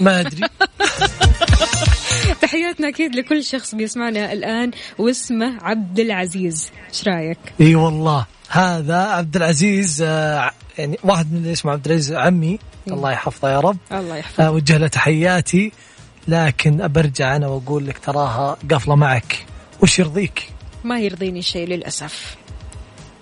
[0.00, 0.40] ما أدري.
[2.42, 6.70] تحياتنا أكيد لكل شخص بيسمعنا الآن واسمه عبد العزيز.
[6.88, 12.12] إيش رأيك؟ إي والله هذا عبد العزيز آه، يعني واحد من اللي اسمه عبد العزيز
[12.12, 12.58] عمي.
[12.88, 13.78] الله يحفظه يا رب.
[13.92, 15.72] الله يحفظك اوجه له تحياتي.
[16.28, 19.46] لكن أبرجع أنا وأقول لك تراها قفلة معك.
[19.82, 20.50] وش يرضيك؟
[20.84, 22.36] ما يرضيني شيء للأسف.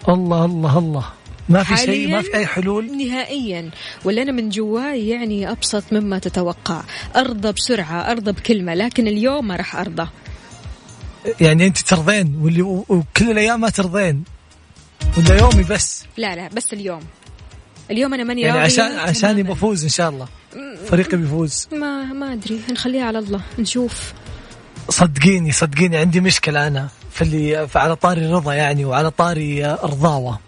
[0.09, 1.05] الله الله الله.
[1.49, 3.71] ما في شيء ما في أي حلول؟ نهائيا.
[4.05, 6.83] ولا أنا من جواي يعني أبسط مما تتوقع.
[7.17, 10.09] أرضى بسرعة أرضى بكلمة لكن اليوم ما راح أرضى.
[11.41, 14.25] يعني أنت ترضين واللي وكل الأيام ما ترضين.
[15.19, 16.05] ولا يومي بس.
[16.17, 17.01] لا لا بس اليوم.
[17.91, 19.43] اليوم أنا ماني يعني عشان عشاني.
[19.43, 20.29] بفوز إن شاء الله.
[20.87, 21.69] فريقي بيفوز.
[21.73, 22.61] ما ما أدري.
[22.71, 24.13] نخليها على الله نشوف.
[24.89, 30.39] صدقيني صدقيني عندي مشكلة أنا في اللي على طاري الرضا يعني وعلى طاري الرضاوة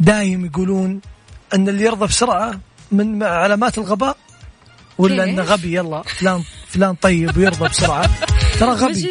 [0.00, 1.00] دايم يقولون
[1.54, 2.60] أن اللي يرضى بسرعة
[2.92, 4.16] من علامات الغباء
[4.98, 8.10] ولا؟ أنه غبي يلا فلان فلان طيب ويرضى بسرعة
[8.60, 9.08] ترى غبي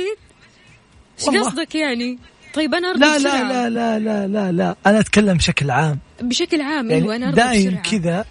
[1.19, 1.29] إيش.
[1.29, 2.19] قصدك يعني
[2.53, 3.43] طيب أنا ارضى لا بسرعة.
[3.43, 7.41] لا لا لا لا لا لا أنا أتكلم بشكل عام بشكل عام أيوه أنا يعني
[7.41, 7.81] ارضى دايم.
[7.81, 8.25] كذا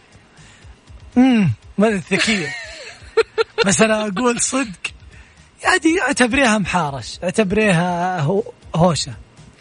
[1.17, 2.55] امم ما ذكية
[3.67, 4.81] بس أنا أقول صدق
[5.65, 8.43] يعني أعتبريها محارش أعتبريها هو
[8.75, 9.15] هوشة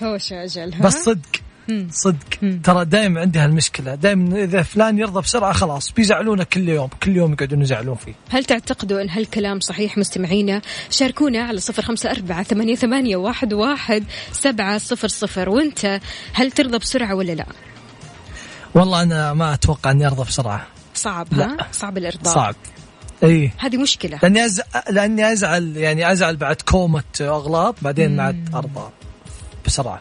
[0.03, 1.42] هوشة أجل؟ بس صدق.
[1.91, 2.59] صدق.
[2.63, 3.95] ترى دائما عندي هالمشكلة.
[3.95, 6.87] دائما إذا فلان يرضى بسرعة خلاص بيزعلونه كل يوم.
[7.03, 8.13] كل يوم يقعدون يزعلون فيه.
[8.29, 14.03] هل تعتقدوا أن هالكلام صحيح مستمعينا؟ شاركونا على صفر خمسة أربعة ثمانية, ثمانية واحد, واحد
[14.31, 15.49] سبعة صفر صفر.
[15.49, 15.99] وأنت
[16.33, 17.45] هل ترضى بسرعة ولا لا؟
[18.75, 20.67] والله أنا ما أتوقع أني أرضى بسرعة.
[20.93, 21.45] صعب لا.
[21.45, 22.35] ها؟ صعب الإرضاء.
[22.35, 22.55] صعب.
[23.23, 23.51] إي.
[23.57, 24.19] هذه مشكلة.
[24.23, 24.61] لأني أز...
[24.89, 28.89] لأني أزعل يعني أزعل بعد كومة أغلاط بعدين عاد أرضى
[29.65, 29.99] بسرعة.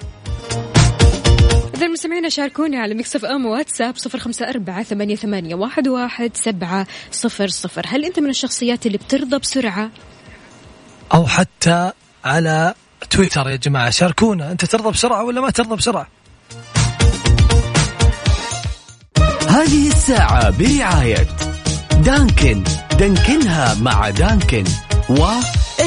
[1.83, 6.87] إذا المستمعين شاركونا على Mix FM واتساب صفر خمسة أربعة ثمانية, ثمانية واحد, واحد سبعة
[7.11, 7.87] صفر صفر.
[7.89, 9.91] هل أنت من الشخصيات اللي بترضى بسرعة؟
[11.15, 11.93] أو حتى
[12.25, 12.75] على
[13.11, 13.91] تويتر يا جماعة.
[13.91, 14.53] شاركونا.
[14.53, 16.07] أنت ترضى بسرعة ولا ما ترضى بسرعة؟
[19.49, 21.27] هذه الساعة برعاية
[22.05, 22.65] Dunkin.
[22.99, 24.65] دانكنها مع Dunkin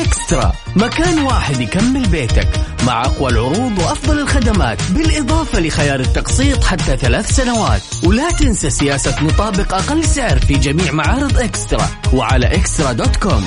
[0.02, 0.54] إكسترا.
[0.76, 2.50] مكان واحد يكمل بيتك
[2.88, 7.82] مع أقوى العروض وأفضل الخدمات بالإضافة لخيار التقسيط حتى ثلاث سنوات.
[8.04, 13.46] ولا تنسى سياسة نطابق أقل سعر في جميع معارض إكسترا وعلى إكسترا دوت كوم.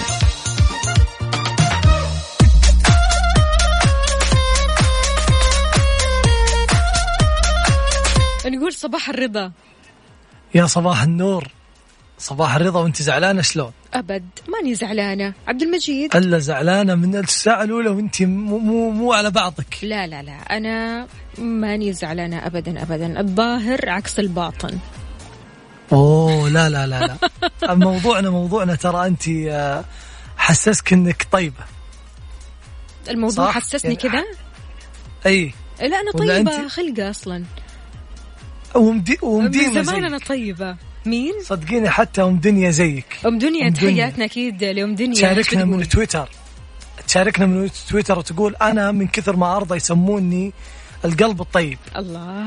[8.46, 9.52] نقول صباح الرضا.
[10.54, 11.57] يا صباح النور.
[12.18, 15.34] صباح الرضا وانت زعلانة شلون؟ أبد ماني زعلانة.
[15.48, 19.78] عبد المجيد؟ ألا زعلانة من الساعة الأولى وانت مو مو, مو على بعضك.
[19.82, 20.32] لا لا لا.
[20.32, 21.06] أنا
[21.38, 23.20] ماني زعلانة ابدا ابدا.
[23.20, 24.78] الظاهر عكس الباطن.
[25.92, 27.18] أوه لا لا لا
[27.62, 27.74] لا.
[27.74, 29.84] موضوعنا موضوعنا ترى أنت آه،
[30.36, 31.64] حسسك إنك طيبة.
[33.08, 34.24] الموضوع صح؟ حسسني يعني كذا؟
[35.26, 35.54] أي.
[35.80, 37.44] لا أنا طيبة؟ خلقه أصلا.
[38.74, 40.76] ومدي من ومدينة زمان أنا طيبة.
[41.06, 43.06] مين؟ صدقيني حتى أم دنيا زيك.
[43.26, 43.70] أم دنيا.
[43.70, 45.32] تحياتنا أكيد لأم دنيا.
[45.32, 46.28] بتقول؟ من تويتر.
[47.06, 50.52] تشاركنا من تويتر وتقول أنا من كثر ما أرضى يسموني
[51.04, 51.78] القلب الطيب.
[51.96, 52.46] الله.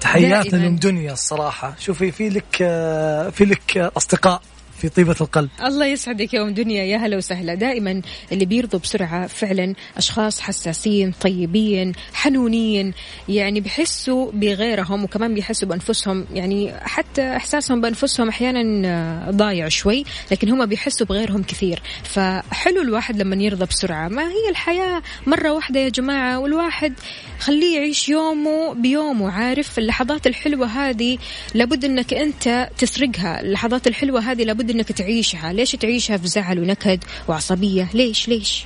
[0.00, 0.58] تحياتنا.
[0.58, 1.74] لأم دنيا الصراحة.
[1.80, 4.42] شوفي في لك آه، في لك أصدقاء.
[4.82, 5.48] في طيبة القلب.
[5.64, 6.84] الله يسعدك يا أم دنيا.
[6.84, 7.54] يا هلا وسهلا.
[7.54, 8.02] دائما
[8.32, 12.94] اللي بيرضوا بسرعة فعلا أشخاص حساسين طيبين حنونين
[13.28, 16.26] يعني بيحسوا بغيرهم وكمان بيحسوا بأنفسهم.
[16.34, 21.82] يعني حتى إحساسهم بأنفسهم أحيانا آه، ضايع شوي لكن هم بيحسوا بغيرهم كثير.
[22.04, 24.08] فحلو الواحد لما يرضى بسرعة.
[24.08, 26.94] ما هي الحياة؟ مرة واحدة يا جماعة والواحد
[27.38, 31.18] خليه يعيش يومه بيومه عارف اللحظات الحلوة هذه
[31.54, 33.40] لابد إنك أنت تسرقها.
[33.40, 35.52] اللحظات الحلوة هذه لابد إنك تعيشها.
[35.52, 38.64] ليش تعيشها في زعل ونكد وعصبية؟ ليش؟ ليش؟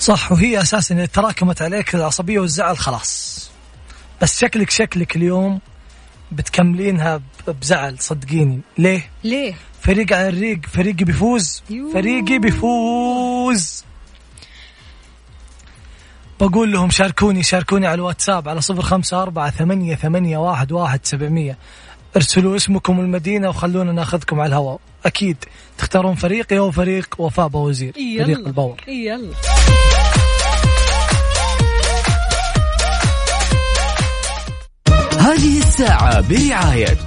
[0.00, 3.50] صح وهي أساسا اذا تراكمت عليك العصبية والزعل خلاص.
[4.22, 5.60] بس شكلك شكلك اليوم
[6.32, 8.60] بتكملينها بزعل صدقيني.
[8.78, 11.62] ليه؟ ليه؟ فريق على الريق فريقي بيفوز.
[11.70, 11.92] يوه.
[11.92, 13.84] فريقي بيفوز.
[16.40, 21.58] بقول لهم شاركوني شاركوني على الواتساب على صفر خمسة أربعة ثمانية, ثمانية واحد, واحد سبعمية.
[22.16, 24.80] ارسلوا اسمكم والمدينة وخلونا ناخذكم على الهواء.
[25.06, 25.36] أكيد
[25.78, 28.80] تختارون فريقي أو فريق وفاء باوزير فريق ال power.
[28.88, 29.30] يلا.
[35.18, 36.98] هذه الساعة برعاية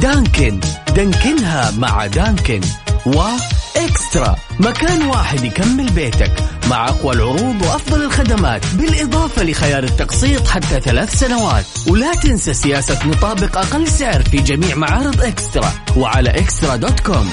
[0.00, 0.60] Dunkin.
[0.96, 2.60] دانكنها مع Dunkin.
[3.06, 6.32] و Extra مكان واحد يكمل بيتك.
[6.70, 11.64] مع أقوى العروض وأفضل الخدمات بالإضافة لخيار التقسيط حتى ثلاث سنوات.
[11.88, 17.30] ولا تنسى سياسة نطابق أقل سعر في جميع معارض Extra وعلى Extra dot com.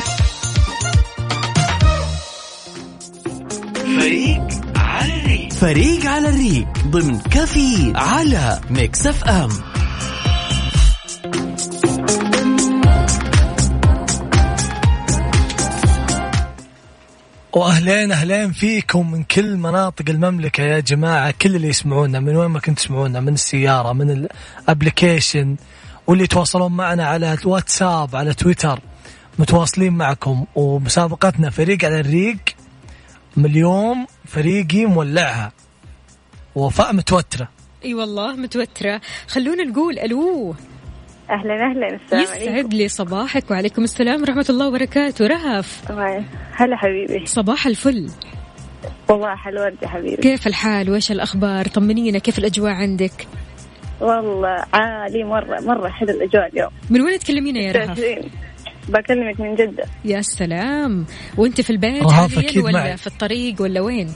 [4.00, 5.54] فريق على الريق.
[5.54, 9.50] فريق على الريق ضمن coffee على Mix FM.
[17.54, 21.34] وأهلين أهلين فيكم من كل مناطق المملكة يا جماعة.
[21.42, 24.30] كل اللي يسمعونا من وين ما كنت تسمعونا من السيارة من
[24.68, 25.56] ال application
[26.08, 28.80] واللي يتواصلون معنا على الواتساب على تويتر
[29.40, 30.46] متواصلين معكم.
[30.56, 32.38] ومسابقتنا فريق على الريق
[33.38, 35.52] من اليوم فريقي مولعها.
[36.56, 37.48] وفاء متوترة.
[37.86, 39.02] إي والله متوترة.
[39.28, 40.56] خلونا نقول ألو.
[41.30, 41.96] أهلا أهلا.
[41.96, 42.52] السلام عليكم.
[42.52, 45.28] يسعد لي صباحك وعليكم السلام ورحمة الله وبركاته.
[45.28, 45.92] رهف.
[46.52, 47.26] هلا حبيبي.
[47.26, 48.10] صباح الفل.
[49.08, 50.22] صباح الورد يا حبيبي.
[50.22, 53.28] كيف الحال؟ وإيش الأخبار؟ طمنينا كيف الأجواء عندك؟
[54.02, 56.70] والله عالي مرة مرة حلو الأجواء اليوم.
[56.90, 58.32] من وين تكلمينا يا رهف؟ 26.
[58.90, 59.84] بكلمك من جدة.
[60.06, 61.06] يا سلام.
[61.38, 62.98] وأنت في البيت رهف حاليا ولا معي.
[62.98, 64.14] في الطريق ولا وين؟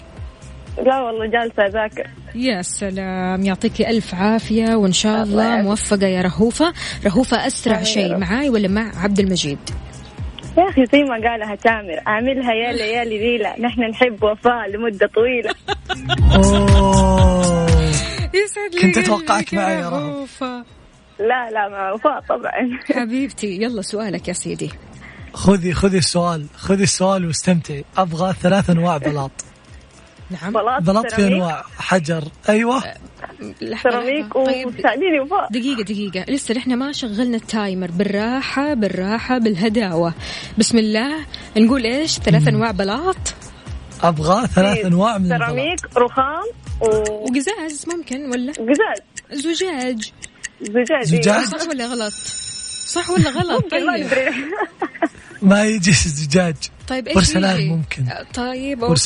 [0.77, 2.07] لا والله جالسة أذاكر.
[2.35, 3.45] يا سلام.
[3.45, 5.61] يعطيكي ألف عافية وإن شاء الله.
[5.61, 6.73] موفقة يا رهوفة.
[7.05, 8.17] رهوفة أسرع شيء.
[8.17, 9.59] معاي ولا مع عبد المجيد؟
[10.57, 15.53] يا أخي زي ما قالها تامر أعملها يا ليالي ليلة نحن نحب وفاء لمدة طويلة.
[16.35, 17.65] أوه.
[18.33, 19.89] يسعد لي كنت قلبك أتوقعك معي يا.
[19.89, 20.65] رهوفة.
[21.19, 22.79] لا لا مع وفاء طبعا.
[23.01, 24.71] حبيبتي يلا سؤالك يا سيدي.
[25.33, 27.85] خذي خذي السؤال خذي السؤال واستمتعي.
[27.97, 29.31] أبغى ثلاث أنواع بلاط.
[30.41, 30.53] نعم.
[30.53, 32.83] بلاط بلاط في انواع حجر أيوه
[33.83, 34.33] سيراميك.
[34.33, 36.25] طيب وساعديني وفاء دقيقة دقيقة.
[36.31, 37.91] لسه نحن ما شغلنا ال timer.
[37.91, 40.13] بالراحة بالراحة بالهداوة.
[40.57, 41.25] بسم الله.
[41.57, 43.17] نقول إيش؟ ثلاث أنواع بلاط.
[44.03, 45.49] أبغى ثلاث أنواع من البلاط.
[45.49, 46.43] سيراميك رخام
[46.81, 48.53] وقزاز وقزاز ممكن ولا؟
[49.31, 50.11] زجاج.
[50.61, 52.13] زجاج زجاج؟ صح ولا غلط؟
[52.87, 54.07] صح ولا غلط؟ ممكن ما طيب.
[55.43, 56.55] ما يجي الزجاج.
[56.87, 58.05] طيب إيش بورسلان يجي؟ ممكن.
[58.33, 59.01] طيب أوكي.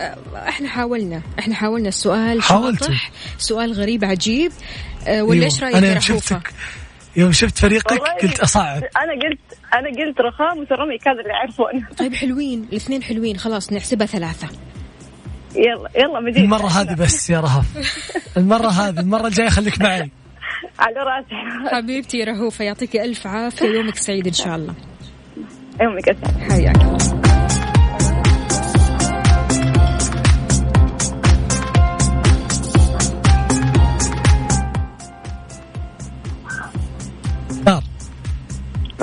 [0.00, 0.16] آه،
[0.48, 1.88] إحنا حاولنا إحنا حاولنا.
[1.88, 2.42] السؤال.
[2.42, 4.52] شاطح سؤال غريب عجيب.
[5.06, 5.44] آه، ولا أيوة.
[5.44, 6.52] إيش رأيك أنا يوم شفتك
[7.16, 8.82] يوم شفت فريقك قلت أصعب.
[8.96, 9.40] أنا قلت
[9.74, 11.94] أنا قلت رخام وسيراميك هذا اللي يعرفون.
[11.98, 12.68] طيب حلوين.
[12.72, 13.36] الاثنين حلوين.
[13.36, 14.48] خلاص نحسبها ثلاثة.
[15.56, 16.36] يلا يلا مجيد.
[16.36, 17.64] المرة هذه بس يا رهف.
[18.36, 20.10] المرة هذه المرة الجاية خليك معي.
[20.78, 21.70] على راسي.
[21.76, 24.74] حبيبتي رهوفة يعطيك ألف عافية يومك سعيد إن شاء الله.
[25.80, 26.98] يومك اسعد حياك.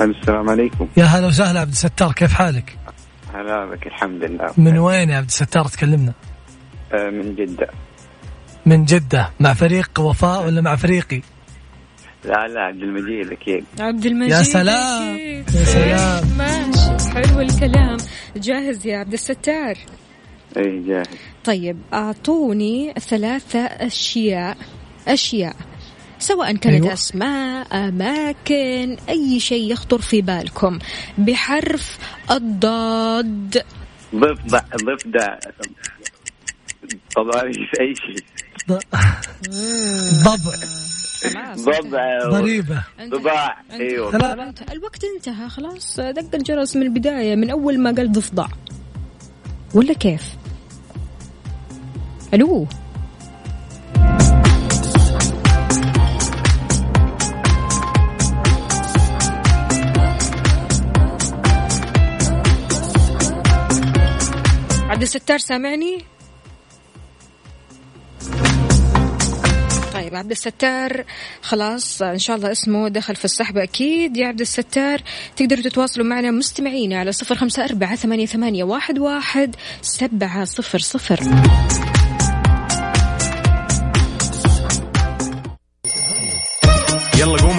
[0.00, 2.78] السلام عليكم يا هلا وسهلا عبد الستار كيف حالك؟
[3.34, 6.12] هلا بك الحمد لله من وين يا عبد الستار تكلمنا؟
[6.92, 7.68] آه، من جدة
[8.66, 11.22] من جدة مع فريق وفاء ولا مع فريقي؟
[12.26, 13.64] لا لا عبد المجيد أكيد.
[13.80, 15.14] عبد المجيد يا سلام.
[15.14, 15.50] أكيد.
[15.54, 16.38] يا سلام.
[16.38, 17.96] ماشي حلو الكلام.
[18.36, 19.74] جاهز يا عبد الستار؟
[20.56, 21.06] اي جاهز.
[21.44, 24.56] طيب أعطوني ثلاثة أشياء
[25.08, 25.56] أشياء
[26.18, 26.92] سواء كانت أيوة.
[26.92, 30.78] أسماء أماكن أي شيء يخطر في بالكم.
[31.18, 31.98] بحرف
[32.30, 33.62] الضاد.
[34.14, 35.38] ضفدع ضفدع
[37.16, 38.24] طبعا في أي شيء.
[38.68, 38.80] ضبع.
[40.24, 40.95] خلاص
[41.56, 42.84] ضبع ضريبة.
[43.02, 44.16] ضباع أيوه.
[44.72, 45.48] الوقت انتهى.
[45.48, 48.46] خلاص دق الجرس من البداية من أول ما قال ضفدع.
[49.74, 50.22] ولا كيف؟
[52.34, 52.66] ألو.
[64.90, 66.15] عبد الستار سامعني؟
[69.96, 71.04] طيب عبد الستار
[71.42, 74.16] خلاص إن شاء الله اسمه دخل في السحب أكيد.
[74.16, 75.00] يا عبد الستار
[75.36, 81.20] تقدروا تتواصلوا معنا مستمعينا على صفر خمسة أربعة ثمانية, ثمانية واحد, واحد سبعة صفر صفر.
[87.18, 87.55] يلا قوموا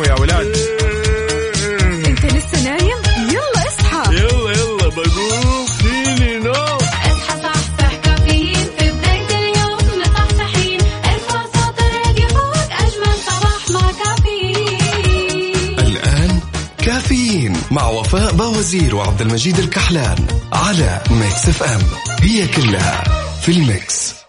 [17.77, 21.81] مع وفاء باوزير وعبد المجيد الكحلان على Mix FM.
[22.21, 23.03] هي كلها
[23.41, 24.26] في ال Mix.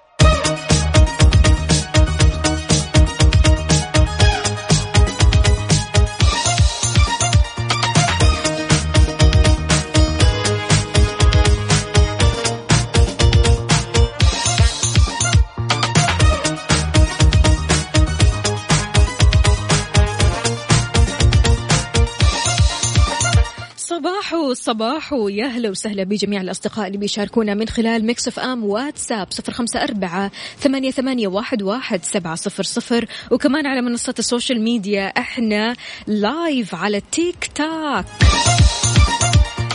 [24.68, 29.52] صباحو صباحو يا هلا وسهلا بجميع الأصدقاء اللي بيشاركونا من خلال Mix FM واتساب صفر
[29.52, 33.06] خمسة أربعة ثمانية, ثمانية واحد, واحد سبعة صفر صفر.
[33.30, 38.04] وكمان على منصات ال social media إحنا live على تيك توك.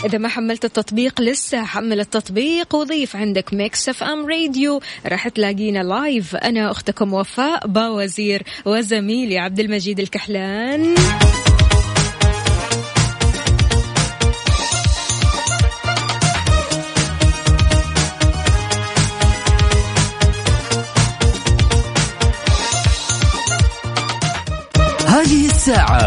[0.04, 4.80] إذا ما حملت التطبيق لسه حمل التطبيق وضيف عندك Mix FM Radio.
[5.06, 10.94] راح تلاقينا live أنا أختكم وفاء باوزير وزميلي عبد المجيد الكحلان.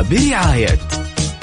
[0.01, 0.79] برعاية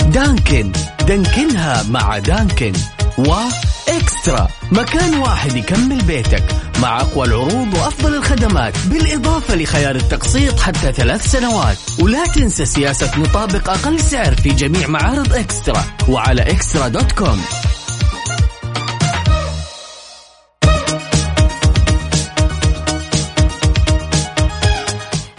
[0.06, 0.72] دانكن.
[1.08, 2.72] دانكنها مع دانكن.
[3.18, 4.48] وإكسترا.
[4.72, 6.44] مكان واحد يكمل بيتك
[6.82, 11.76] مع أقوى العروض وأفضل الخدمات بالإضافة لخيار التقسيط حتى ثلاث سنوات.
[12.00, 17.42] ولا تنسى سياسة نطابق أقل سعر في جميع معارض إكسترا وعلى إكسترا دوت كوم.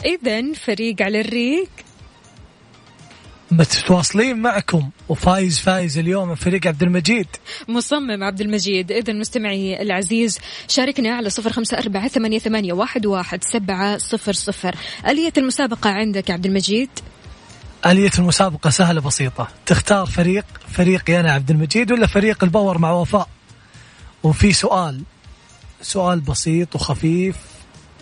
[0.05, 1.69] إذا فريق على الريق.
[3.55, 4.89] متواصلين معكم.
[5.09, 7.27] وفايز فايز اليوم فريق عبد المجيد.
[7.67, 8.91] مصمم عبد المجيد.
[8.91, 14.75] إذا مستمعي العزيز شاركنا على صفر خمسة أربعة ثمانية, ثمانية واحد, واحد سبعة صفر صفر.
[15.07, 16.89] آلية المسابقة عندك عبد المجيد؟
[17.85, 19.47] آلية المسابقة سهلة بسيطة.
[19.65, 23.29] تختار فريق فريقي أنا عبد المجيد ولا فريق ال power مع وفاء؟
[24.23, 25.01] وفي سؤال
[25.81, 27.35] سؤال بسيط وخفيف.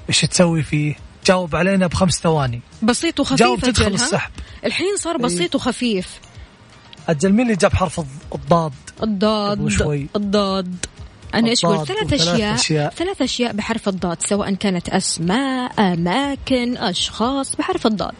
[0.09, 0.95] إيش تسوي فيه؟
[1.25, 2.61] جاوب علينا بخمس ثواني.
[2.81, 4.31] بسيط وخفيف جاوب تدخل؟ السحب.
[4.65, 6.19] الحين صار بسيط وخفيف.
[7.09, 9.67] أجل مين اللي جاب حرف الض- الضاد؟ الضاد.
[9.67, 10.07] شوي.
[10.15, 10.85] الضاد.
[11.33, 12.89] أنا إيش قلت؟ ثلاث أشياء.
[12.89, 18.13] ثلاث أشياء بحرف الضاد سواء كانت أسماء أماكن أشخاص بحرف الضاد.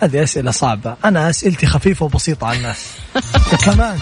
[0.00, 0.96] هذه أسئلة صعبة.
[1.04, 2.86] أنا أسئلتي خفيفة وبسيطة على الناس.
[3.52, 3.98] وكمان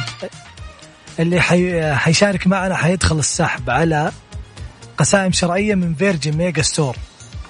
[1.18, 1.94] اللي حي...
[1.94, 4.12] حيشارك معنا حيدخل السحب على
[4.98, 6.96] قسائم شرائية من Virgin Megastore.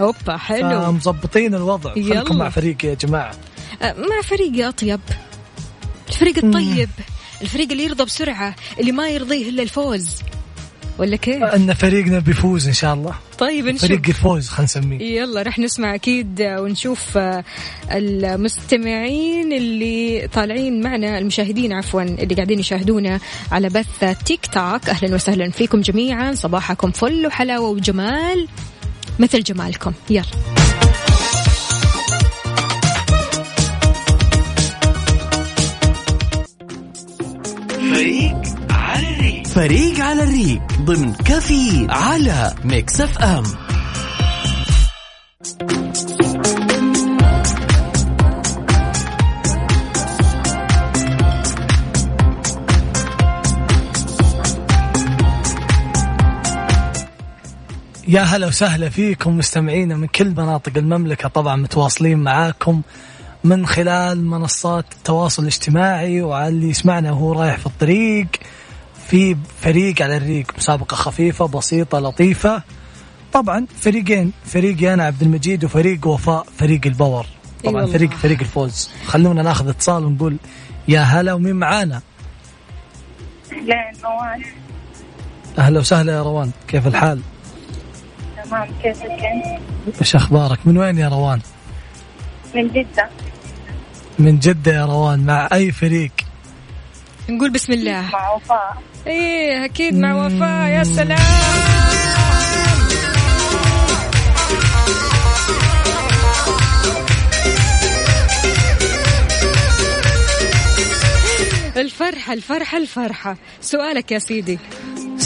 [0.01, 0.93] هوبا حلو.
[0.93, 1.93] مظبطين الوضع.
[1.97, 2.33] يلا.
[2.33, 3.33] مع فريقي يا جماعة.
[3.83, 5.01] أه، مع فريقي أطيب.
[6.09, 6.91] الفريق الطيب.
[7.43, 10.09] الفريق اللي يرضى بسرعة اللي ما يرضيه إلا الفوز.
[10.99, 13.15] ولا كيف؟ أن فريقنا بيفوز إن شاء الله.
[13.39, 13.81] طيب نشوف.
[13.81, 15.01] فريق الفوز خلينا نسميه.
[15.01, 17.45] يلا رح نسمع أكيد ونشوف آه،
[17.93, 23.21] المستمعين اللي طالعين معنا المشاهدين عفوا اللي قاعدين يشاهدونا
[23.53, 24.89] على بث تيك توك.
[24.89, 26.35] أهلا وسهلا فيكم جميعا.
[26.35, 28.49] صباحكم فل وحلاوة وجمال.
[29.19, 29.93] مثل جمالكم.
[30.11, 30.23] يلا.
[37.93, 39.47] فريق على الريق.
[39.47, 43.68] فريق على الريق ضمن coffee على Mix FM.
[58.09, 61.29] يا هلا وسهلا فيكم مستمعينا من كل مناطق المملكة.
[61.29, 62.83] طبعا متواصلين معاكم
[63.45, 68.27] من خلال منصات التواصل الاجتماعي وعلى اللي يسمعنا وهو رايح في الطريق
[69.09, 72.63] في فريق على الريق مسابقة خفيفة بسيطة لطيفة.
[73.33, 77.27] طبعا فريقين فريقي أنا عبد المجيد وفريق وفاء فريق الباور.
[77.65, 77.93] طبعا والله.
[77.93, 78.91] فريق فريق الفوز.
[79.07, 80.37] خلونا ناخذ اتصال ونقول
[80.89, 82.03] يا هلا ومين معانا؟
[83.53, 84.43] أهلين روان.
[85.59, 87.21] أهلا وسهلا يا روان كيف الحال؟
[88.49, 89.61] تمام كيفك أنت؟
[90.01, 91.41] إيش أخبارك؟ من وين يا روان؟
[92.55, 93.09] من جدة.
[94.19, 96.13] من جدة يا روان مع أي فريق؟
[97.29, 98.11] نقول بسم الله.
[98.13, 98.83] مع وفاء.
[99.07, 101.19] إيه أكيد مع وفاء يا سلام.
[111.77, 113.37] الفرحة الفرحة الفرحة.
[113.61, 114.59] سؤالك يا سيدي.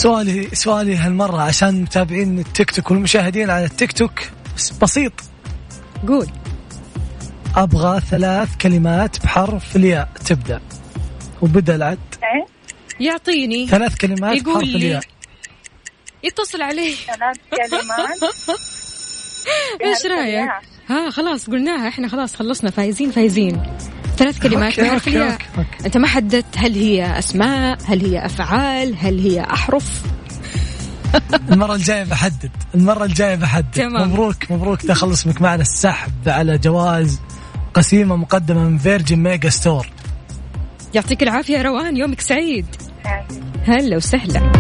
[0.02, 4.20] سؤالي سؤالي هالمرة عشان متابعين التيك توك والمشاهدين على التيك توك.
[4.56, 5.12] بس بسيط.
[6.08, 6.26] قول.
[7.56, 10.60] أبغى ثلاث كلمات بحرف الياء تبدأ.
[11.42, 11.98] وبدأ العد.
[12.22, 12.46] إيه؟
[13.06, 13.66] يعطيني.
[13.66, 15.02] ثلاث كلمات يقول بحرف لي الياء.
[16.22, 16.94] يتصل عليه.
[16.94, 18.34] ثلاث كلمات؟
[19.84, 20.50] إيش رأيك؟
[20.88, 21.88] ها خلاص قلناها.
[21.88, 22.70] إحنا خلاص خلصنا.
[22.70, 23.62] فايزين فايزين.
[24.16, 25.86] ثلاث كلمات okay، okay، okay، okay.
[25.86, 30.02] أنت ما حددت هل هي أسماء هل هي أفعال هل هي أحرف
[31.50, 34.10] المرة الجاية بحدد المرة الجاية بحدد تمام.
[34.10, 37.20] مبروك مبروك دخل اسمك معنا السحب على جوائز
[37.74, 39.86] قسيمة مقدمة من Virgin Megastore
[40.94, 42.66] يعطيك العافية يا روان يومك سعيد.
[43.64, 44.52] هلا وسهلا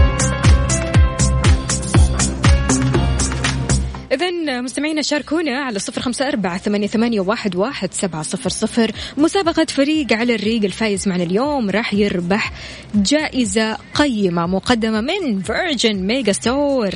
[4.12, 8.92] إذا مستمعينا شاركونا على صفر خمسة أربعة ثمانية, ثمانية واحد, واحد سبعة صفر صفر.
[9.16, 12.52] مسابقة فريق على الريق الفايز معنا اليوم راح يربح
[12.94, 16.90] جائزة قيمة مقدمة من فيرجن ميجا ستور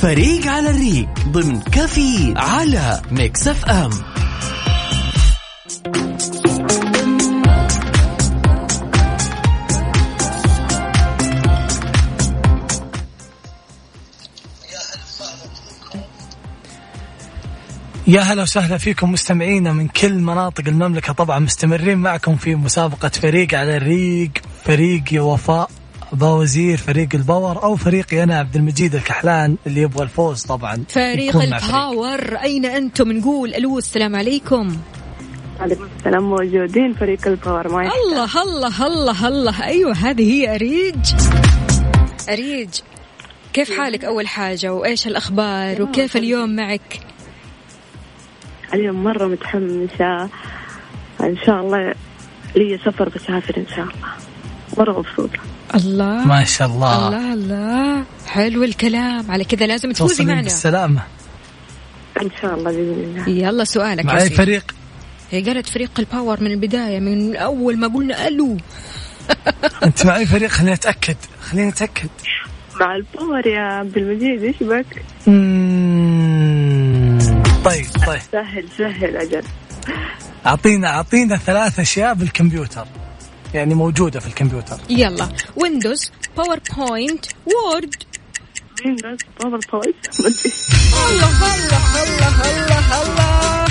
[0.00, 3.90] فريق على الريق ضمن coffee على Mix FM.
[18.06, 23.54] يا هلا وسهلا فيكم مستمعينا من كل مناطق المملكة طبعا مستمرين معكم في مسابقة فريق
[23.54, 24.30] على الريق
[24.64, 25.70] فريقي وفاء.
[26.12, 30.84] باوزير فريق ال power أو فريقي أنا عبد المجيد الكحلان اللي يبغى الفوز طبعا.
[30.88, 31.36] فريق.
[31.36, 34.76] ال power أين أنتم؟ نقول ألو السلام عليكم.
[35.60, 38.00] عليكم السلام موجودين فريق ال power ما يحتاج.
[38.02, 39.64] الله الله الله الله.
[39.64, 41.14] أيوة هذه هي أريج.
[42.28, 42.68] أريج
[43.52, 47.00] كيف حالك أول حاجة؟ وإيش الأخبار؟ وكيف اليوم معك؟
[48.74, 50.22] اليوم مرة متحمسة.
[51.20, 51.94] إن شاء الله
[52.56, 54.12] لي سفر بسافر إن شاء الله.
[54.78, 55.38] مرة مبسوطة.
[55.74, 56.24] الله.
[56.26, 58.04] ما شاء الله, الله الله.
[58.26, 59.30] حلو الكلام.
[59.30, 60.42] على كذا لازم تفوزي معنا.
[60.42, 61.02] بالسلامة.
[62.22, 63.28] إن شاء الله بإذن الله.
[63.28, 64.30] يلا سؤالك مع اي.
[64.30, 64.74] فريق.
[65.30, 68.56] هي قالت فريق ال power من البداية من أول ما قلنا ألو.
[69.84, 71.16] أنت مع اي فريق خليني أتأكد.
[71.40, 72.08] خليني أتأكد.
[72.80, 75.02] مع ال power يا عبد المجيد إيش بك.
[77.64, 78.20] طيب طيب.
[78.32, 79.42] سهل سهل أجل.
[80.46, 82.86] أعطينا أعطينا ثلاث أشياء بالكمبيوتر.
[83.54, 84.80] يعني موجودة في الكمبيوتر.
[84.90, 85.28] يلا.
[85.56, 87.94] Windows PowerPoint Word
[88.84, 90.52] Windows PowerPoint ما أدري.
[91.10, 93.66] الله الله الله الله الله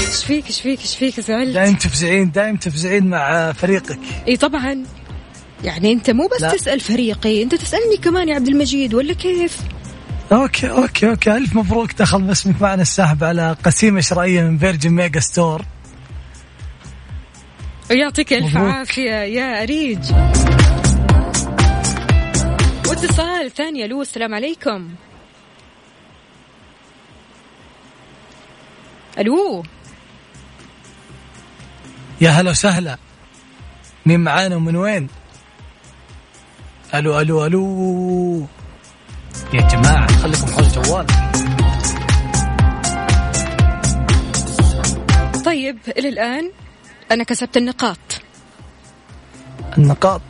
[0.00, 3.98] إيش فيك إيش فيك إيش فيك زعلت؟ دايم تفزعين دايم تفزعين مع فريقك.
[4.28, 4.84] إي طبعا.
[5.64, 6.52] يعني أنت مو بس لا.
[6.52, 9.58] تسأل فريقي أنت تسألني كمان يا عبد المجيد ولا كيف؟
[10.32, 11.36] okay okay okay.
[11.36, 15.62] ألف مبروك دخل باسمك معنا السحب على قسيمه شرائيه من Virgin Megastore.
[17.90, 18.56] ويعطيك الف.
[18.56, 20.12] عافية يا أريج.
[22.88, 24.88] واتصال ثاني ألو السلام عليكم.
[29.18, 29.62] ألو.
[32.20, 32.98] يا هلا وسهلا.
[34.06, 35.08] مين معانا ومن وين؟
[36.94, 38.46] ألو ألو ألو.
[39.54, 41.06] يا جماعة خليكم حول الجوال
[45.44, 46.50] طيب إلى الآن
[47.12, 47.98] أنا كسبت النقاط.
[49.78, 50.20] النقاط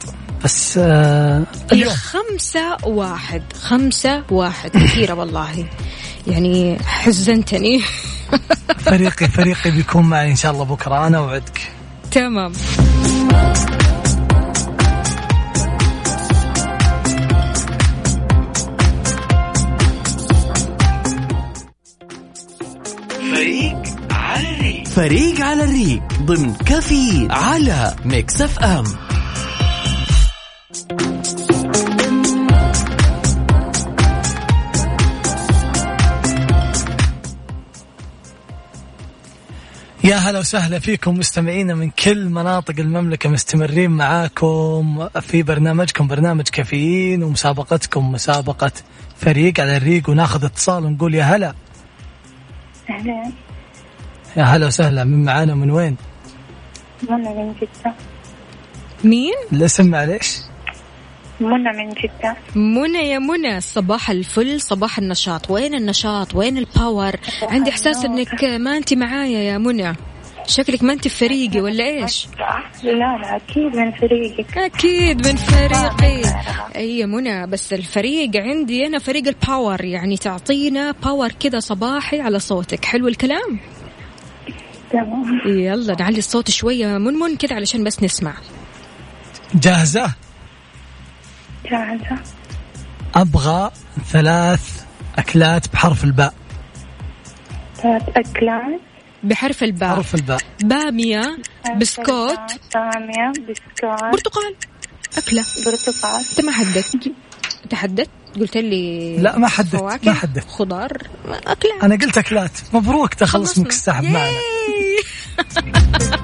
[0.44, 1.42] بس آه
[1.72, 1.92] اليوم.
[1.94, 5.66] خمسة واحد خمسة واحد كثيرة والله.
[6.26, 7.82] يعني حزنتني.
[8.78, 11.60] فريقي فريقي بيكون معي إن شاء الله بكرة أنا اوعدك
[12.10, 12.52] تمام.
[24.98, 28.84] فريق على الريق ضمن كفي على Mix FM.
[40.04, 47.22] يا هلا وسهلا فيكم مستمعينا من كل مناطق المملكة مستمرين معاكم في برنامجكم برنامج كافيين
[47.22, 48.72] ومسابقتكم مسابقة
[49.16, 51.54] فريق على الريق وناخذ اتصال ونقول يا هلا.
[52.90, 53.47] أهلا.
[54.38, 55.04] يا هلا وسهلا.
[55.04, 55.96] من معانا من وين؟
[57.10, 57.94] منى من جدة.
[59.04, 60.38] مين؟ الاسم معليش؟
[61.40, 62.36] منى من جدة.
[62.54, 63.60] منى يا منى.
[63.60, 65.50] صباح الفل صباح النشاط.
[65.50, 67.12] وين النشاط؟ وين الباور
[67.42, 69.92] عندي إحساس إنك ما انت معايا يا منى.
[70.46, 72.28] شكلك ما انت في فريقي ولا إيش؟
[72.82, 74.58] لا لا أكيد من فريقك.
[74.58, 76.22] أكيد من فريقي.
[76.76, 82.20] أي يا منى بس الفريق عندي أنا فريق ال power يعني تعطينا power كذا صباحي
[82.20, 82.84] على صوتك.
[82.84, 83.58] حلو الكلام؟
[84.90, 85.40] تمام.
[85.46, 86.98] يلا نعلي الصوت شوية.
[86.98, 88.34] منمن كذا علشان بس نسمع.
[89.54, 90.14] جاهزة؟
[91.70, 92.18] جاهزة.
[93.14, 93.70] أبغى
[94.10, 94.82] ثلاث
[95.18, 96.34] أكلات بحرف الباء.
[97.76, 98.80] ثلاث أكلات.
[99.22, 99.94] بحرف الباء.
[99.96, 100.40] حرف الباء.
[100.62, 101.38] باميه
[101.80, 102.40] بسكوت.
[102.72, 104.02] سامية بسكوت.
[104.12, 104.54] برتقال.
[105.18, 105.44] أكلة.
[105.66, 106.24] برتقال.
[106.30, 107.12] انت ما حددت
[107.64, 111.02] انت حددت قلت لي لا ما حددت ما حددت خضار
[111.46, 114.38] اكله أنا قلت أكلات مبروك دخل اسمك السحب معنا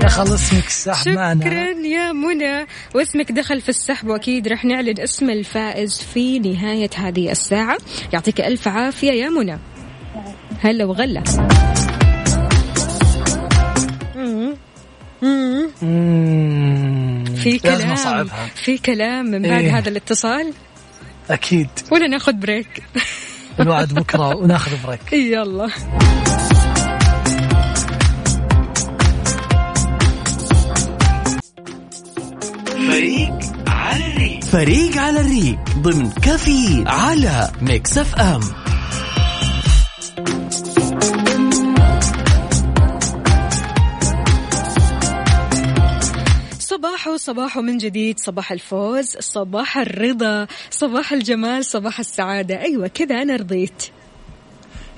[0.00, 2.66] دخل اسمك السحب معنا شكرا يا منى.
[2.94, 7.78] واسمك دخل في السحب وأكيد رح نعلن اسم الفائز في نهاية هذه الساعة.
[8.12, 9.58] يعطيك ألف عافية يا منى.
[10.60, 11.22] هلا وغلا.
[17.36, 19.78] في كلام في كلام من بعد إيه.
[19.78, 20.52] هذا الاتصال.
[21.30, 21.68] أكيد.
[21.90, 22.82] ولا ناخذ break.
[23.60, 25.12] الوعد بكرة وناخذ break.
[25.12, 25.68] يلا.
[32.88, 34.44] فريق على الريق.
[34.44, 38.63] فريق على الريق ضمن كفي على Mix FM.
[46.84, 52.60] صباح صباح من جديد صباح الفوز صباح الرضا صباح الجمال صباح السعادة.
[52.60, 53.82] أيوة كذا أنا رضيت.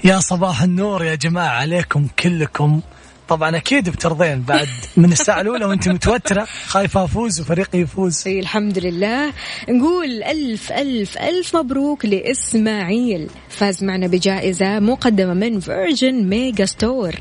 [0.05, 2.81] يا صباح النور يا جماعة عليكم كلكم.
[3.29, 8.23] طبعا أكيد بترضين بعد من الساعة الأولى وأنت متوترة خايفة أفوز وفريقي يفوز.
[8.27, 9.33] إيه الحمد لله.
[9.69, 13.31] نقول ألف ألف ألف مبروك لإسماعيل.
[13.49, 17.15] فاز معنا بجائزة مقدمة من Virgin Megastore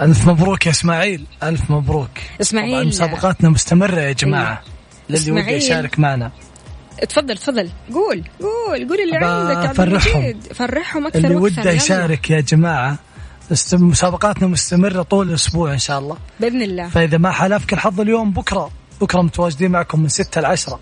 [0.00, 1.24] ألف مبروك يا إسماعيل.
[1.42, 2.10] ألف مبروك.
[2.40, 2.72] إسماعيل.
[2.72, 4.62] طبعا مسابقاتنا مستمرة يا جماعة.
[5.10, 5.30] للي.
[5.30, 6.30] وده يشارك معنا.
[7.08, 7.70] تفضل تفضل.
[7.92, 9.80] قول قول قول اللي عندك.
[9.80, 10.52] المجيد.
[10.54, 11.70] فرحهم أكثر اللي وده.
[11.70, 12.98] يشارك يا جماعة.
[13.52, 16.16] است- مسابقاتنا مستمرة طول الأسبوع إن شاء الله.
[16.40, 16.88] بإذن الله.
[16.88, 18.70] فإذا ما حالفك الحظ اليوم بكرة.
[19.00, 20.80] بكرة متواجدين معكم من ستة لعشرة.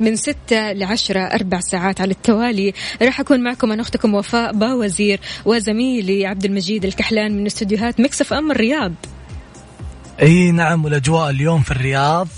[0.00, 2.72] من ستة لعشرة أربع ساعات على التوالي.
[3.02, 8.50] راح أكون معكم أنا أختكم وفاء باوزير وزميلي عبد المجيد الكحلان من استديوهات Mix FM
[8.50, 8.92] الرياض.
[10.22, 12.28] إي نعم والأجواء اليوم في الرياض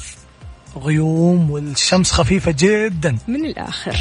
[0.76, 3.18] غيوم والشمس خفيفة جدا.
[3.28, 3.96] من الآخر.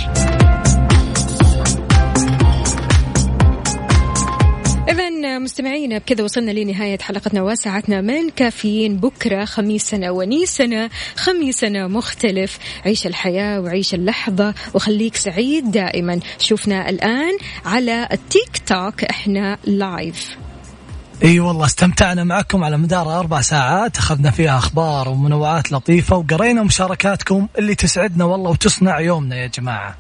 [5.18, 8.98] إذا مستمعينا بكذا وصلنا لنهاية حلقتنا وساعتنا من كافيين.
[8.98, 12.60] بكرة خميسنا ونيسنا خميسنا مختلف.
[12.86, 16.20] عيش الحياة وعيش اللحظة وخليك سعيد دائما.
[16.40, 20.38] شوفنا الآن على التيك توك إحنا لايف
[21.24, 23.98] إي والله استمتعنا معكم على مدار أربع ساعات.
[23.98, 29.98] أخذنا فيها أخبار ومنوعات لطيفة وقرينا مشاركاتكم اللي تسعدنا والله وتصنع يومنا يا جماعة.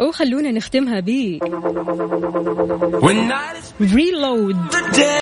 [0.00, 1.08] وخلونا نختمها ب
[3.80, 4.56] ريلود